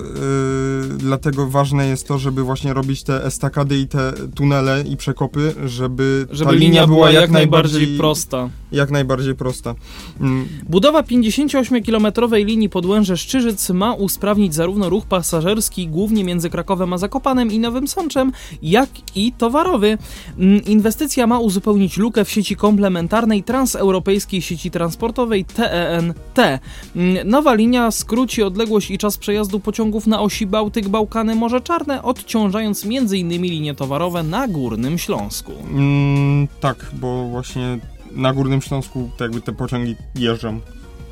[0.92, 5.56] yy, dlatego ważne jest to, żeby właśnie robić te estakady i te tunele i przekopy,
[5.66, 8.50] żeby, żeby ta linia, linia była, jak, jak najbardziej, najbardziej, prosta.
[8.72, 9.76] Jak najbardziej prosta.
[10.22, 10.48] Mm.
[10.70, 17.60] Budowa 58-kilometrowej linii Podłęże-Szczyżyc ma usprawnić zarówno ruch pasażerski, głównie między Krakowem a Zakopanem i
[17.60, 19.98] Nowym Sączem, jak i towarowy.
[20.38, 26.60] Mm, Inwestycja ma uzupełnić lukę w sieci komplementarnej transeuropejskiej sieci transportowej TEN-T.
[26.96, 33.30] Mm, Nowa linia skróci odległość i czas przejazdu pociągów na osi Bałtyk-Bałkany-Morze Czarne, odciążając m.in.
[33.30, 35.52] linie towarowe na Górnym Śląsku.
[35.72, 37.80] Mm, tak, bo właśnie
[38.12, 40.60] na Górnym Śląsku jakby te pociągi jeżdżą.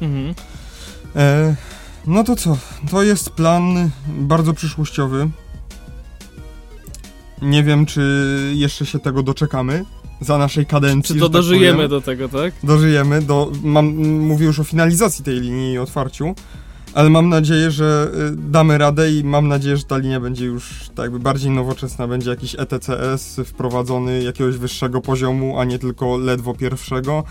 [0.01, 0.33] Mhm.
[1.15, 1.55] E,
[2.07, 2.57] no to co?
[2.91, 5.29] To jest plan bardzo przyszłościowy.
[7.41, 8.01] Nie wiem, czy
[8.55, 9.85] jeszcze się tego doczekamy
[10.21, 11.15] za naszej kadencji.
[11.15, 11.89] Czy to tak dożyjemy powiem.
[11.89, 12.53] do tego, tak?
[12.63, 13.21] Dożyjemy.
[13.21, 16.35] Do, mam, mówię już o finalizacji tej linii i otwarciu.
[16.95, 20.89] Ale mam nadzieję, że y, damy radę i mam nadzieję, że ta linia będzie już
[20.95, 22.07] tak jakby bardziej nowoczesna.
[22.07, 27.23] Będzie jakiś ETCS wprowadzony jakiegoś wyższego poziomu, a nie tylko ledwo pierwszego.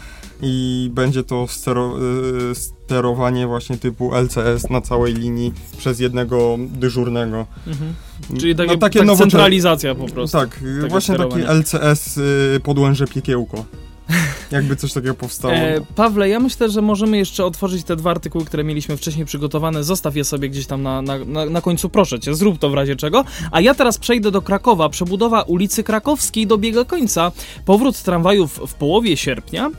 [0.43, 1.95] I będzie to stero,
[2.51, 7.47] y, sterowanie właśnie typu LCS na całej linii przez jednego dyżurnego.
[7.67, 7.95] Mhm.
[8.39, 10.39] Czyli takie, No, takie tak nowocze- centralizacja po prostu.
[10.39, 11.41] Tak, właśnie taki.
[11.41, 13.65] LCS y, podłęże piekiełko.
[14.51, 15.55] Jakby coś takiego powstało.
[15.55, 19.85] E, Pawle, ja myślę, że możemy jeszcze otworzyć te dwa artykuły, które mieliśmy wcześniej przygotowane.
[19.85, 22.75] Zostaw je sobie gdzieś tam na, na, na, na końcu, proszę cię, zrób to w
[22.75, 23.25] razie czego.
[23.51, 24.89] A ja teraz przejdę do Krakowa.
[24.89, 27.33] Przebudowa ulicy Krakowskiej dobiega końca.
[27.65, 29.71] Powrót tramwajów w połowie sierpnia.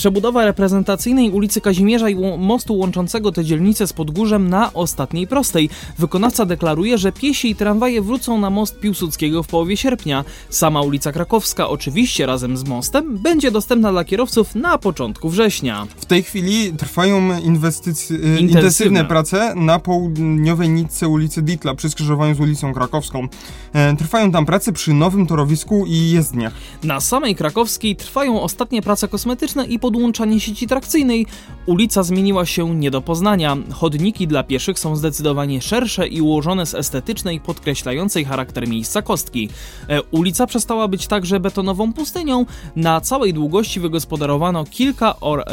[0.00, 5.70] Przebudowa reprezentacyjnej ulicy Kazimierza i mostu łączącego te dzielnice z Podgórzem na ostatniej prostej.
[5.98, 10.24] Wykonawca deklaruje, że piesi i tramwaje wrócą na most Piłsudskiego w połowie sierpnia.
[10.48, 15.86] Sama ulica Krakowska, oczywiście razem z mostem, będzie dostępna dla kierowców na początku września.
[15.96, 18.58] W tej chwili trwają inwestycje, Intensywne.
[18.58, 23.28] intensywne prace na południowej nitce ulicy Ditla przy skrzyżowaniu z ulicą Krakowską.
[23.72, 26.52] E, Trwają tam prace przy nowym torowisku i jezdniach.
[26.84, 31.26] Na samej Krakowskiej trwają ostatnie prace kosmetyczne i podłączanie sieci trakcyjnej.
[31.66, 33.56] Ulica zmieniła się nie do poznania.
[33.72, 39.48] Chodniki dla pieszych są zdecydowanie szersze i ułożone z estetycznej, podkreślającej charakter miejsca kostki.
[39.88, 42.46] E, ulica przestała być także betonową pustynią.
[42.76, 45.44] Na całej długości wygospodarowano kilka or, e,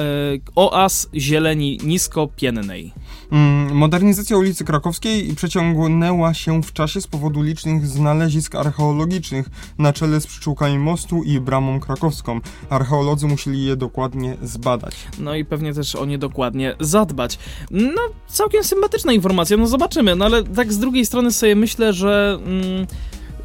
[0.56, 2.94] oaz zieleni niskopiennej.
[3.32, 10.22] Mm, Modernizacja ulicy Krakowskiej przeciągnęła się w czasie z powodu licznych znalezisk archeologicznych na czele
[10.22, 12.40] z przyczółkami mostu i bramą krakowską.
[12.70, 14.96] Archeolodzy musieli je dokładnie zbadać.
[15.20, 17.38] No i pewnie też o nie dokładnie zadbać.
[17.72, 20.16] No, całkiem sympatyczna informacja, no zobaczymy.
[20.16, 22.88] No ale tak z drugiej strony sobie myślę, że mm,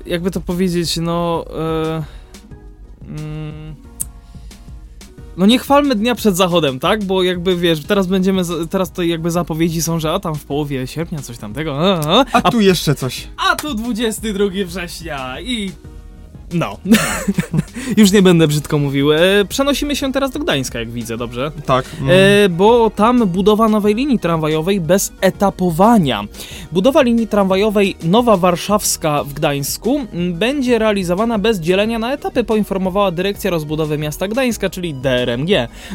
[0.07, 1.45] jakby to powiedzieć, no.
[1.57, 2.03] E,
[3.09, 3.75] mm,
[5.37, 7.05] no nie chwalmy dnia przed zachodem, tak?
[7.05, 10.87] Bo jakby wiesz, teraz będziemy, teraz to jakby zapowiedzi są, że a tam w połowie
[10.87, 13.29] sierpnia coś tamtego, a, a, A tu jeszcze coś.
[13.37, 15.73] a tu 22 września i...
[16.55, 16.79] No.
[17.97, 19.13] Już nie będę brzydko mówił.
[19.13, 21.51] E, przenosimy się teraz do Gdańska, jak widzę, dobrze?
[21.67, 21.85] Tak.
[22.01, 22.11] mm.
[22.45, 26.25] E, bo tam budowa nowej linii tramwajowej bez etapowania.
[26.73, 33.11] Budowa linii tramwajowej Nowa Warszawska w Gdańsku m, będzie realizowana bez dzielenia na etapy, poinformowała
[33.11, 35.51] Dyrekcja Rozbudowy Miasta Gdańska, czyli DRMG.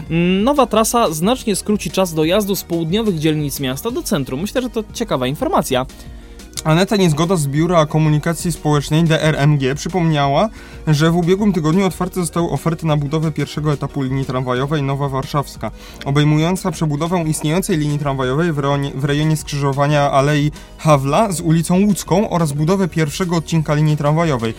[0.10, 4.42] M, Nowa trasa znacznie skróci czas dojazdu z południowych dzielnic miasta do centrum.
[4.42, 5.86] Myślę, że to ciekawa informacja.
[6.68, 10.50] Aneta Niezgoda z Biura Komunikacji Społecznej DRMG przypomniała,
[10.88, 15.72] że w ubiegłym tygodniu otwarte zostały oferty na budowę pierwszego etapu linii tramwajowej Nowa Warszawska,
[16.06, 22.30] obejmująca przebudowę istniejącej linii tramwajowej w rejonie, w rejonie skrzyżowania Alei Hawla z ulicą Łódzką
[22.30, 24.54] oraz budowę pierwszego odcinka linii tramwajowej.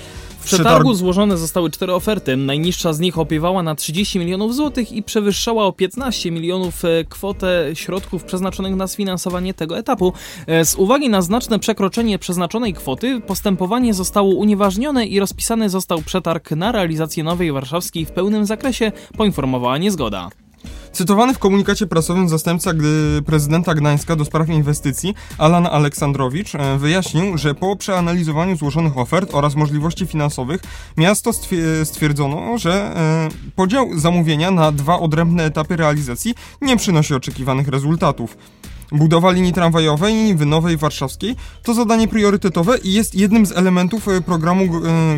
[0.48, 2.36] W przetargu złożone zostały cztery oferty.
[2.36, 7.70] Najniższa z nich opiewała na 30 milionów złotych i przewyższała o 15 milionów e, kwotę
[7.74, 10.12] środków przeznaczonych na sfinansowanie tego etapu.
[10.46, 16.50] E, Z uwagi na znaczne przekroczenie przeznaczonej kwoty, postępowanie zostało unieważnione i rozpisany został przetarg
[16.50, 20.30] na realizację Nowej Warszawskiej w pełnym zakresie, poinformowała niezgoda.
[20.92, 22.70] Cytowany w komunikacie prasowym zastępca
[23.26, 29.54] prezydenta Gdańska do spraw inwestycji, Alan Aleksandrowicz, e, wyjaśnił, że po przeanalizowaniu złożonych ofert oraz
[29.54, 30.60] możliwości finansowych
[30.96, 37.68] miasto stwie- stwierdzono, że e, podział zamówienia na dwa odrębne etapy realizacji nie przynosi oczekiwanych
[37.68, 38.36] rezultatów.
[38.92, 44.20] Budowa linii tramwajowej w Nowej Warszawskiej to zadanie priorytetowe i jest jednym z elementów e,
[44.20, 44.64] programu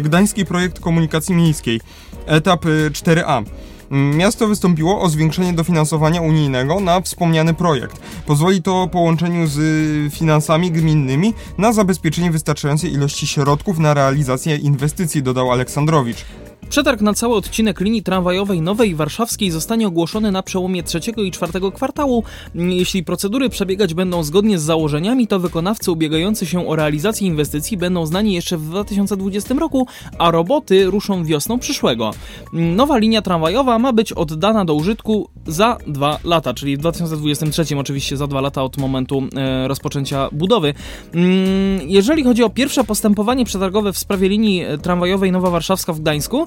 [0.02, 1.80] Gdański Projekt Komunikacji Miejskiej,
[2.26, 3.44] etap e, 4A.
[3.90, 8.00] Miasto wystąpiło o zwiększenie dofinansowania unijnego na wspomniany projekt.
[8.26, 15.22] Pozwoli to połączeniu z y, finansami gminnymi na zabezpieczenie wystarczającej ilości środków na realizację inwestycji,
[15.22, 16.24] dodał Aleksandrowicz.
[16.70, 21.72] Przetarg na cały odcinek linii tramwajowej Nowej Warszawskiej zostanie ogłoszony na przełomie trzeciego i czwartego
[21.72, 22.24] kwartału.
[22.54, 28.06] Jeśli procedury przebiegać będą zgodnie z założeniami, to wykonawcy ubiegający się o realizację inwestycji będą
[28.06, 29.86] znani jeszcze w 2020 roku,
[30.18, 32.10] a roboty ruszą wiosną przyszłego.
[32.52, 38.16] Nowa linia tramwajowa ma być oddana do użytku za dwa lata, czyli w 2023 oczywiście
[38.16, 40.74] za dwa lata od momentu e, rozpoczęcia budowy.
[41.14, 46.00] Mm, jeżeli chodzi o pierwsze postępowanie przetargowe w sprawie linii e, tramwajowej Nowa Warszawska w
[46.00, 46.46] Gdańsku,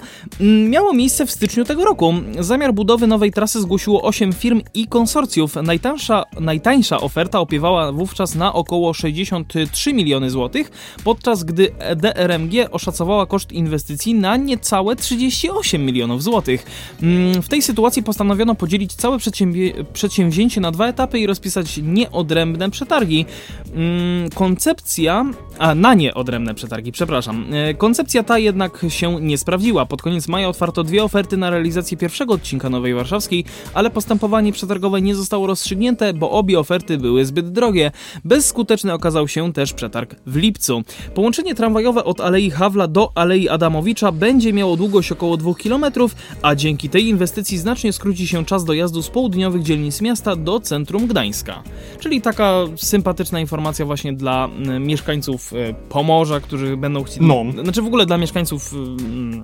[0.70, 2.14] miało miejsce w styczniu tego roku.
[2.40, 5.56] Zamiar budowy nowej trasy zgłosiło 8 firm i konsorcjów.
[5.56, 10.72] Najtańsza, najtańsza oferta opiewała wówczas na około 63 miliony złotych,
[11.04, 16.66] podczas gdy DRMG oszacowała koszt inwestycji na niecałe 38 milionów złotych.
[17.04, 19.18] Mm, w tej sytuacji postanowiono podzielić całe
[19.94, 23.26] przedsięwzięcie na dwa etapy i rozpisać nieodrębne przetargi.
[23.76, 25.26] Mm, koncepcja,
[25.58, 27.46] a na nieodrębne przetargi, przepraszam.
[27.54, 29.86] E, koncepcja ta jednak się nie sprawdziła.
[29.86, 35.02] Pod koniec maja otwarto dwie oferty na realizację pierwszego odcinka Nowej Warszawskiej, ale postępowanie przetargowe
[35.02, 37.92] nie zostało rozstrzygnięte, bo obie oferty były zbyt drogie.
[38.26, 40.84] Bezskuteczny okazał się też przetarg w lipcu.
[41.14, 45.86] Połączenie tramwajowe od Alei Hawla do Alei Adamowicza będzie miało długość około 2 km,
[46.42, 51.08] a dzięki tej inwestycji znacznie skróci się czas dojazdu z południowych dzielnic miasta do centrum
[51.08, 51.64] Gdańska.
[52.00, 57.28] Czyli taka sympatyczna informacja właśnie dla mm, mieszkańców e, Pomorza, którzy będą chcieli...
[57.28, 57.64] No.
[57.64, 59.44] Znaczy w ogóle dla mieszkańców mm,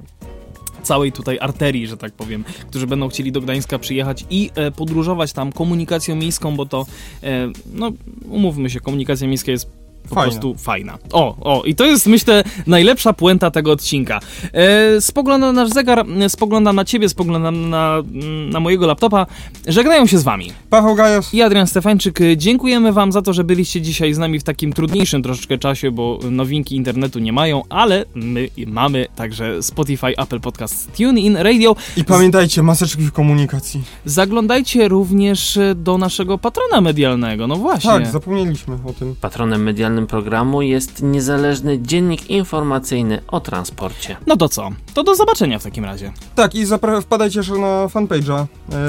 [0.84, 5.34] całej tutaj arterii, że tak powiem, którzy będą chcieli do Gdańska przyjechać i e, podróżować
[5.34, 6.86] tam komunikacją miejską, bo to,
[7.24, 7.92] e, no
[8.30, 10.32] umówmy się, komunikacja miejska jest po Fajna.
[10.32, 10.98] prostu fajna.
[11.12, 14.20] O, o, i to jest, myślę, najlepsza puenta tego odcinka.
[14.54, 19.26] E, spoglądam na nasz zegar, e, spoglądam na ciebie, spoglądam na, mm, na mojego laptopa.
[19.68, 20.52] Żegnają się z wami.
[20.70, 21.34] Paweł Gajos.
[21.34, 24.74] I Adrian Stefańczyk, e, dziękujemy wam za to, że byliście dzisiaj z nami w takim
[24.74, 30.92] trudniejszym troszeczkę czasie, bo nowinki internetu nie mają, ale my mamy także Spotify, Apple Podcast,
[30.98, 31.76] TuneIn, Radio.
[31.98, 33.82] I pamiętajcie, maseczki w komunikacji.
[34.06, 37.92] Zaglądajcie również e, do naszego patrona medialnego, no właśnie.
[37.92, 39.16] Tak, zapomnieliśmy o tym.
[39.22, 44.18] Patronem medialnym programu jest niezależny dziennik informacyjny o transporcie.
[44.28, 44.70] No to co?
[44.94, 46.12] To do zobaczenia w takim razie.
[46.36, 48.46] Tak, i zapra- wpadajcie jeszcze na fanpage'a.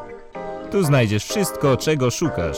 [0.72, 2.58] Tu znajdziesz wszystko, czego szukasz.